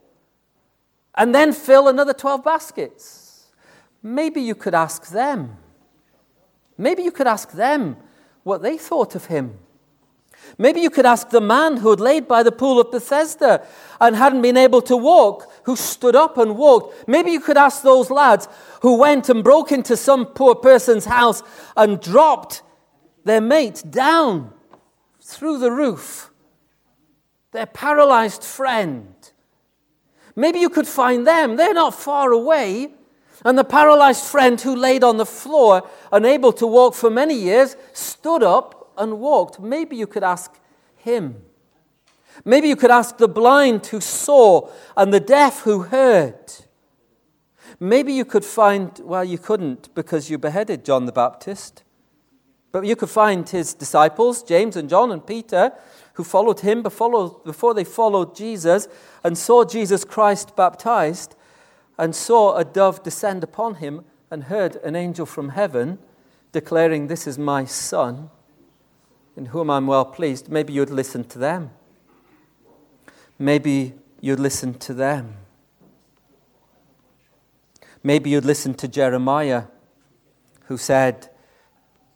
and 1.15 1.33
then 1.33 1.53
fill 1.53 1.87
another 1.87 2.13
12 2.13 2.43
baskets. 2.43 3.47
Maybe 4.03 4.41
you 4.41 4.55
could 4.55 4.75
ask 4.75 5.07
them. 5.07 5.57
Maybe 6.77 7.03
you 7.03 7.11
could 7.11 7.27
ask 7.27 7.51
them 7.51 7.97
what 8.43 8.61
they 8.61 8.77
thought 8.77 9.15
of 9.15 9.25
him. 9.25 9.59
Maybe 10.57 10.81
you 10.81 10.89
could 10.89 11.05
ask 11.05 11.29
the 11.29 11.41
man 11.41 11.77
who 11.77 11.89
had 11.89 11.99
laid 11.99 12.27
by 12.27 12.43
the 12.43 12.51
pool 12.51 12.79
of 12.79 12.91
Bethesda 12.91 13.65
and 13.99 14.15
hadn't 14.15 14.41
been 14.41 14.57
able 14.57 14.81
to 14.83 14.95
walk, 14.95 15.51
who 15.63 15.75
stood 15.75 16.15
up 16.15 16.37
and 16.37 16.57
walked. 16.57 17.07
Maybe 17.07 17.31
you 17.31 17.39
could 17.39 17.57
ask 17.57 17.81
those 17.81 18.11
lads 18.11 18.47
who 18.81 18.97
went 18.97 19.29
and 19.29 19.43
broke 19.43 19.71
into 19.71 19.97
some 19.97 20.25
poor 20.27 20.53
person's 20.53 21.05
house 21.05 21.41
and 21.75 21.99
dropped 21.99 22.61
their 23.23 23.41
mate 23.41 23.83
down 23.89 24.53
through 25.21 25.57
the 25.57 25.71
roof, 25.71 26.29
their 27.55 27.65
paralyzed 27.65 28.43
friend. 28.43 29.13
Maybe 30.35 30.59
you 30.59 30.69
could 30.69 30.87
find 30.87 31.25
them. 31.25 31.55
They're 31.55 31.73
not 31.73 31.95
far 31.95 32.31
away. 32.31 32.91
And 33.43 33.57
the 33.57 33.63
paralyzed 33.63 34.25
friend 34.25 34.59
who 34.59 34.75
laid 34.75 35.03
on 35.03 35.17
the 35.17 35.25
floor, 35.25 35.87
unable 36.11 36.51
to 36.53 36.67
walk 36.67 36.93
for 36.93 37.09
many 37.09 37.35
years, 37.35 37.75
stood 37.93 38.43
up 38.43 38.93
and 38.97 39.19
walked. 39.19 39.59
Maybe 39.59 39.95
you 39.95 40.07
could 40.07 40.23
ask 40.23 40.51
him. 40.95 41.41
Maybe 42.43 42.67
you 42.67 42.75
could 42.75 42.91
ask 42.91 43.17
the 43.17 43.27
blind 43.27 43.85
who 43.87 44.01
saw 44.01 44.69
and 44.97 45.13
the 45.13 45.19
deaf 45.19 45.61
who 45.61 45.83
heard. 45.83 46.53
Maybe 47.79 48.13
you 48.13 48.25
could 48.25 48.45
find, 48.45 48.99
well, 49.03 49.23
you 49.23 49.37
couldn't 49.37 49.93
because 49.95 50.29
you 50.29 50.37
beheaded 50.37 50.83
John 50.83 51.05
the 51.05 51.11
Baptist. 51.11 51.83
But 52.71 52.85
you 52.85 52.95
could 52.95 53.09
find 53.09 53.47
his 53.47 53.73
disciples, 53.73 54.43
James 54.43 54.75
and 54.75 54.89
John 54.89 55.11
and 55.11 55.25
Peter, 55.25 55.71
who 56.15 56.23
followed 56.23 56.61
him 56.61 56.81
before 56.81 57.73
they 57.73 57.83
followed 57.83 58.35
Jesus 58.35 58.87
and 59.23 59.37
saw 59.37 59.63
Jesus 59.63 60.03
Christ 60.03 60.55
baptized 60.55 61.35
and 61.97 62.15
saw 62.15 62.55
a 62.55 62.63
dove 62.63 63.03
descend 63.03 63.43
upon 63.43 63.75
him 63.75 64.03
and 64.31 64.45
heard 64.45 64.77
an 64.77 64.95
angel 64.95 65.25
from 65.25 65.49
heaven 65.49 65.99
declaring, 66.51 67.07
This 67.07 67.27
is 67.27 67.37
my 67.37 67.65
son 67.65 68.29
in 69.35 69.47
whom 69.47 69.69
I'm 69.69 69.87
well 69.87 70.05
pleased. 70.05 70.49
Maybe 70.49 70.71
you'd 70.71 70.89
listen 70.89 71.25
to 71.25 71.37
them. 71.37 71.71
Maybe 73.37 73.93
you'd 74.21 74.39
listen 74.39 74.73
to 74.75 74.93
them. 74.93 75.35
Maybe 78.01 78.29
you'd 78.29 78.45
listen 78.45 78.73
to 78.75 78.87
Jeremiah, 78.87 79.63
who 80.67 80.77
said 80.77 81.29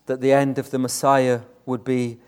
that 0.05 0.21
the 0.21 0.31
end 0.31 0.57
of 0.57 0.71
the 0.71 0.79
Messiah 0.79 1.41
would 1.65 1.83
be 1.83 2.19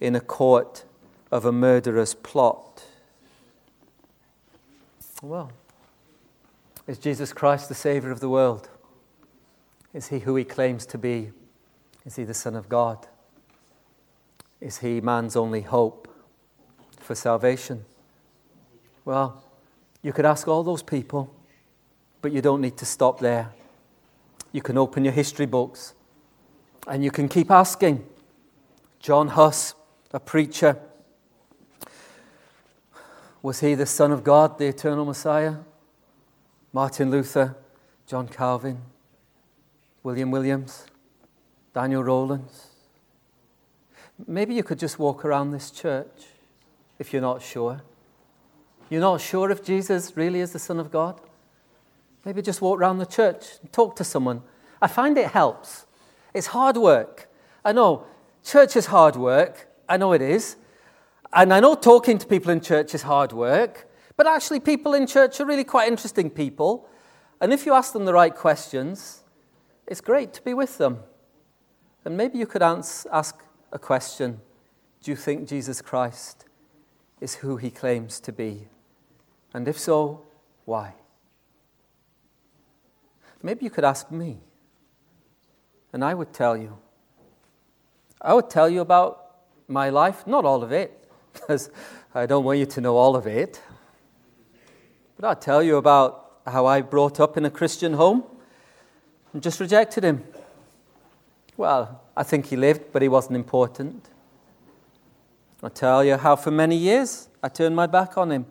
in 0.00 0.16
a 0.16 0.20
court 0.20 0.84
of 1.30 1.44
a 1.44 1.52
murderous 1.52 2.14
plot. 2.14 2.84
Well, 5.22 5.52
is 6.86 6.98
Jesus 6.98 7.32
Christ 7.32 7.68
the 7.68 7.74
Savior 7.74 8.10
of 8.10 8.20
the 8.20 8.28
world? 8.28 8.68
Is 9.92 10.08
he 10.08 10.20
who 10.20 10.36
he 10.36 10.44
claims 10.44 10.86
to 10.86 10.98
be? 10.98 11.32
Is 12.06 12.16
he 12.16 12.24
the 12.24 12.34
Son 12.34 12.54
of 12.54 12.68
God? 12.68 13.06
Is 14.60 14.78
he 14.78 15.00
man's 15.00 15.36
only 15.36 15.62
hope 15.62 16.08
for 16.98 17.14
salvation? 17.14 17.84
Well, 19.04 19.42
you 20.02 20.12
could 20.12 20.24
ask 20.24 20.48
all 20.48 20.62
those 20.62 20.82
people, 20.82 21.34
but 22.22 22.32
you 22.32 22.40
don't 22.40 22.60
need 22.60 22.76
to 22.78 22.86
stop 22.86 23.20
there. 23.20 23.50
You 24.52 24.62
can 24.62 24.78
open 24.78 25.04
your 25.04 25.12
history 25.12 25.46
books 25.46 25.94
and 26.86 27.04
you 27.04 27.10
can 27.10 27.28
keep 27.28 27.50
asking. 27.50 28.06
John 29.00 29.28
Huss, 29.28 29.74
a 30.12 30.20
preacher, 30.20 30.78
was 33.42 33.60
he 33.60 33.74
the 33.74 33.86
Son 33.86 34.12
of 34.12 34.24
God, 34.24 34.58
the 34.58 34.66
eternal 34.66 35.04
Messiah? 35.04 35.56
Martin 36.72 37.10
Luther, 37.10 37.56
John 38.06 38.28
Calvin, 38.28 38.80
William 40.02 40.30
Williams, 40.30 40.86
Daniel 41.74 42.02
Rowlands. 42.02 42.68
Maybe 44.26 44.54
you 44.54 44.62
could 44.62 44.78
just 44.78 44.98
walk 44.98 45.24
around 45.24 45.52
this 45.52 45.70
church 45.70 46.26
if 46.98 47.12
you're 47.12 47.22
not 47.22 47.40
sure. 47.42 47.82
You're 48.90 49.00
not 49.00 49.20
sure 49.20 49.50
if 49.50 49.64
Jesus 49.64 50.16
really 50.16 50.40
is 50.40 50.52
the 50.52 50.58
Son 50.58 50.80
of 50.80 50.90
God? 50.90 51.20
Maybe 52.24 52.42
just 52.42 52.60
walk 52.60 52.78
around 52.78 52.98
the 52.98 53.06
church 53.06 53.58
and 53.60 53.72
talk 53.72 53.96
to 53.96 54.04
someone. 54.04 54.42
I 54.82 54.88
find 54.88 55.16
it 55.16 55.28
helps. 55.28 55.86
It's 56.34 56.48
hard 56.48 56.76
work. 56.76 57.28
I 57.64 57.72
know 57.72 58.04
church 58.44 58.76
is 58.76 58.86
hard 58.86 59.16
work. 59.16 59.68
I 59.88 59.96
know 59.96 60.12
it 60.12 60.22
is. 60.22 60.56
And 61.32 61.52
I 61.52 61.60
know 61.60 61.74
talking 61.74 62.18
to 62.18 62.26
people 62.26 62.50
in 62.50 62.60
church 62.60 62.94
is 62.94 63.02
hard 63.02 63.32
work. 63.32 63.88
But 64.16 64.26
actually, 64.26 64.60
people 64.60 64.94
in 64.94 65.06
church 65.06 65.40
are 65.40 65.46
really 65.46 65.64
quite 65.64 65.88
interesting 65.88 66.30
people. 66.30 66.88
And 67.40 67.52
if 67.52 67.66
you 67.66 67.72
ask 67.72 67.92
them 67.92 68.04
the 68.04 68.12
right 68.12 68.34
questions, 68.34 69.22
it's 69.86 70.00
great 70.00 70.32
to 70.34 70.42
be 70.42 70.54
with 70.54 70.78
them. 70.78 71.00
And 72.04 72.16
maybe 72.16 72.38
you 72.38 72.46
could 72.46 72.62
ask 72.62 73.36
a 73.72 73.78
question 73.78 74.40
Do 75.02 75.10
you 75.10 75.16
think 75.16 75.48
Jesus 75.48 75.80
Christ 75.80 76.46
is 77.20 77.36
who 77.36 77.56
he 77.56 77.70
claims 77.70 78.18
to 78.20 78.32
be? 78.32 78.68
And 79.54 79.68
if 79.68 79.78
so, 79.78 80.26
why? 80.64 80.94
Maybe 83.42 83.64
you 83.64 83.70
could 83.70 83.84
ask 83.84 84.10
me, 84.10 84.40
and 85.92 86.04
I 86.04 86.12
would 86.12 86.32
tell 86.32 86.56
you. 86.56 86.78
I 88.20 88.34
would 88.34 88.50
tell 88.50 88.68
you 88.68 88.80
about 88.80 89.36
my 89.68 89.90
life, 89.90 90.26
not 90.26 90.44
all 90.44 90.64
of 90.64 90.72
it, 90.72 90.97
because 91.40 91.70
I 92.14 92.26
don't 92.26 92.44
want 92.44 92.58
you 92.58 92.66
to 92.66 92.80
know 92.80 92.96
all 92.96 93.16
of 93.16 93.26
it. 93.26 93.60
But 95.16 95.28
I'll 95.28 95.36
tell 95.36 95.62
you 95.62 95.76
about 95.76 96.40
how 96.46 96.66
I 96.66 96.80
brought 96.80 97.20
up 97.20 97.36
in 97.36 97.44
a 97.44 97.50
Christian 97.50 97.94
home 97.94 98.24
and 99.32 99.42
just 99.42 99.60
rejected 99.60 100.04
him. 100.04 100.24
Well, 101.56 102.02
I 102.16 102.22
think 102.22 102.46
he 102.46 102.56
lived, 102.56 102.92
but 102.92 103.02
he 103.02 103.08
wasn't 103.08 103.36
important. 103.36 104.08
I'll 105.62 105.70
tell 105.70 106.04
you 106.04 106.16
how 106.16 106.36
for 106.36 106.50
many 106.50 106.76
years 106.76 107.28
I 107.42 107.48
turned 107.48 107.74
my 107.74 107.86
back 107.86 108.16
on 108.16 108.30
him. 108.30 108.46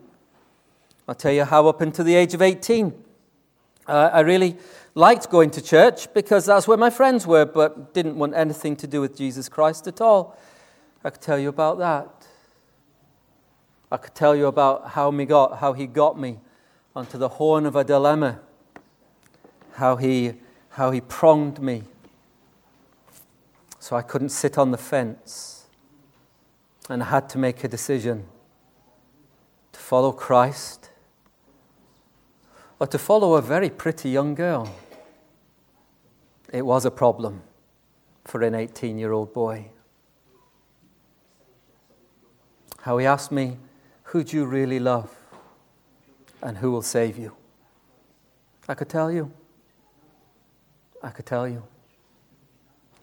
I'll 1.07 1.15
tell 1.15 1.31
you 1.31 1.45
how, 1.45 1.67
up 1.67 1.79
until 1.79 2.03
the 2.03 2.15
age 2.15 2.33
of 2.33 2.41
18, 2.41 2.93
uh, 3.87 4.09
I 4.11 4.19
really 4.19 4.57
liked 4.93 5.29
going 5.29 5.51
to 5.51 5.61
church 5.61 6.13
because 6.13 6.45
that's 6.47 6.67
where 6.67 6.77
my 6.77 6.89
friends 6.89 7.25
were, 7.25 7.45
but 7.45 7.93
didn't 7.93 8.17
want 8.17 8.33
anything 8.33 8.75
to 8.77 8.87
do 8.87 8.99
with 8.99 9.15
Jesus 9.15 9.47
Christ 9.47 9.87
at 9.87 10.01
all. 10.01 10.37
I 11.05 11.09
could 11.09 11.21
tell 11.21 11.39
you 11.39 11.47
about 11.47 11.77
that. 11.77 12.16
I 13.91 13.97
could 13.97 14.15
tell 14.15 14.35
you 14.35 14.47
about 14.47 14.89
how, 14.89 15.11
me 15.11 15.25
got, 15.25 15.59
how 15.59 15.73
he 15.73 15.87
got 15.87 16.19
me 16.19 16.39
onto 16.95 17.17
the 17.17 17.29
horn 17.29 17.65
of 17.65 17.75
a 17.75 17.83
dilemma, 17.83 18.39
how 19.73 19.95
he, 19.95 20.33
how 20.69 20.91
he 20.91 20.99
pronged 20.99 21.61
me 21.61 21.83
so 23.87 23.95
I 23.95 24.01
couldn't 24.01 24.29
sit 24.29 24.57
on 24.57 24.71
the 24.71 24.77
fence. 24.77 25.65
And 26.89 27.01
I 27.01 27.05
had 27.05 27.29
to 27.29 27.37
make 27.37 27.63
a 27.63 27.69
decision 27.69 28.25
to 29.71 29.79
follow 29.79 30.11
Christ 30.11 30.89
or 32.79 32.87
to 32.87 32.97
follow 32.97 33.35
a 33.35 33.41
very 33.41 33.69
pretty 33.69 34.09
young 34.09 34.35
girl. 34.35 34.75
It 36.51 36.65
was 36.65 36.83
a 36.83 36.91
problem 36.91 37.43
for 38.25 38.41
an 38.41 38.55
18 38.55 38.97
year 38.97 39.13
old 39.13 39.33
boy. 39.33 39.67
How 42.81 42.97
he 42.97 43.05
asked 43.05 43.31
me, 43.31 43.57
Who 44.07 44.23
do 44.23 44.37
you 44.37 44.45
really 44.45 44.79
love? 44.79 45.13
And 46.41 46.57
who 46.57 46.71
will 46.71 46.81
save 46.81 47.17
you? 47.17 47.35
I 48.69 48.73
could 48.73 48.87
tell 48.87 49.11
you. 49.11 49.31
I 51.03 51.09
could 51.09 51.25
tell 51.25 51.47
you. 51.47 51.63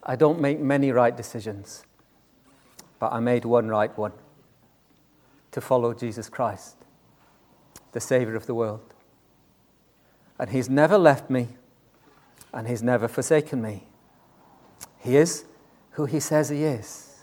I 0.01 0.15
don't 0.15 0.39
make 0.39 0.59
many 0.59 0.91
right 0.91 1.15
decisions, 1.15 1.83
but 2.99 3.11
I 3.11 3.19
made 3.19 3.45
one 3.45 3.67
right 3.67 3.95
one 3.97 4.13
to 5.51 5.61
follow 5.61 5.93
Jesus 5.93 6.29
Christ, 6.29 6.75
the 7.91 7.99
Savior 7.99 8.35
of 8.35 8.47
the 8.47 8.55
world. 8.55 8.93
And 10.39 10.49
He's 10.49 10.69
never 10.69 10.97
left 10.97 11.29
me, 11.29 11.49
and 12.53 12.67
He's 12.67 12.83
never 12.83 13.07
forsaken 13.07 13.61
me. 13.61 13.87
He 14.99 15.17
is 15.17 15.45
who 15.91 16.05
He 16.05 16.19
says 16.19 16.49
He 16.49 16.63
is. 16.63 17.19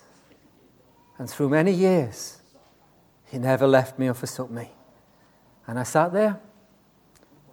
And 1.18 1.29
through 1.29 1.49
many 1.49 1.73
years, 1.73 2.42
He 3.33 3.38
never 3.38 3.66
left 3.66 3.99
me 3.99 4.07
or 4.07 4.14
forsook 4.14 4.51
me. 4.51 4.71
And 5.66 5.79
I 5.79 5.83
sat 5.83 6.12
there, 6.12 6.38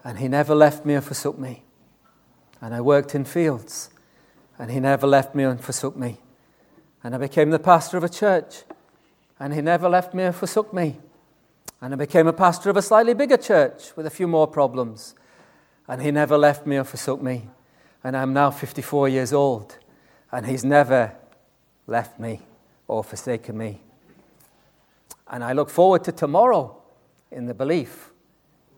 and 0.04 0.20
He 0.20 0.28
never 0.28 0.54
left 0.54 0.86
me 0.86 0.94
or 0.94 1.02
forsook 1.02 1.40
me. 1.40 1.64
And 2.62 2.76
I 2.76 2.82
worked 2.82 3.16
in 3.16 3.26
fields, 3.26 3.90
and 4.60 4.70
He 4.70 4.80
never 4.80 5.08
left 5.08 5.34
me 5.34 5.46
or 5.46 5.58
forsook 5.58 5.96
me. 5.96 6.20
And 7.04 7.16
I 7.16 7.18
became 7.18 7.50
the 7.50 7.60
pastor 7.60 7.98
of 7.98 8.04
a 8.04 8.10
church. 8.10 8.64
And 9.40 9.54
he 9.54 9.62
never 9.62 9.88
left 9.88 10.14
me 10.14 10.24
or 10.24 10.34
forsook 10.34 10.74
me. 10.74 11.00
And 11.82 11.94
I 11.94 11.98
became 11.98 12.28
a 12.28 12.34
pastor 12.34 12.70
of 12.70 12.76
a 12.76 12.82
slightly 12.82 13.14
bigger 13.14 13.38
church 13.38 13.96
with 13.96 14.06
a 14.06 14.10
few 14.10 14.28
more 14.28 14.48
problems. 14.48 15.16
And 15.88 16.02
he 16.02 16.12
never 16.12 16.38
left 16.38 16.68
me 16.68 16.76
or 16.76 16.84
forsook 16.84 17.22
me. 17.22 17.48
And 18.04 18.18
I'm 18.18 18.34
now 18.34 18.52
54 18.52 19.08
years 19.08 19.32
old. 19.32 19.78
And 20.32 20.46
he's 20.46 20.66
never 20.66 21.16
left 21.88 22.20
me 22.20 22.42
or 22.88 23.02
forsaken 23.04 23.58
me. 23.58 23.82
And 25.30 25.44
I 25.44 25.54
look 25.54 25.70
forward 25.70 26.04
to 26.06 26.12
tomorrow 26.12 26.82
in 27.32 27.46
the 27.46 27.54
belief 27.54 28.12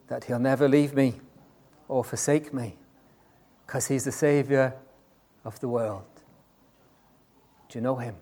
that 0.08 0.26
he'll 0.26 0.40
never 0.40 0.68
leave 0.68 0.94
me 0.94 1.22
or 1.88 2.04
forsake 2.04 2.54
me 2.54 2.78
because 3.66 3.88
he's 3.88 4.04
the 4.04 4.12
Savior 4.12 4.74
of 5.46 5.60
the 5.62 5.70
world. 5.70 6.04
Do 7.70 7.78
you 7.78 7.82
know 7.82 7.96
him? 7.96 8.16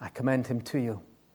I 0.00 0.08
commend 0.08 0.46
him 0.46 0.62
to 0.62 0.78
you. 0.78 1.02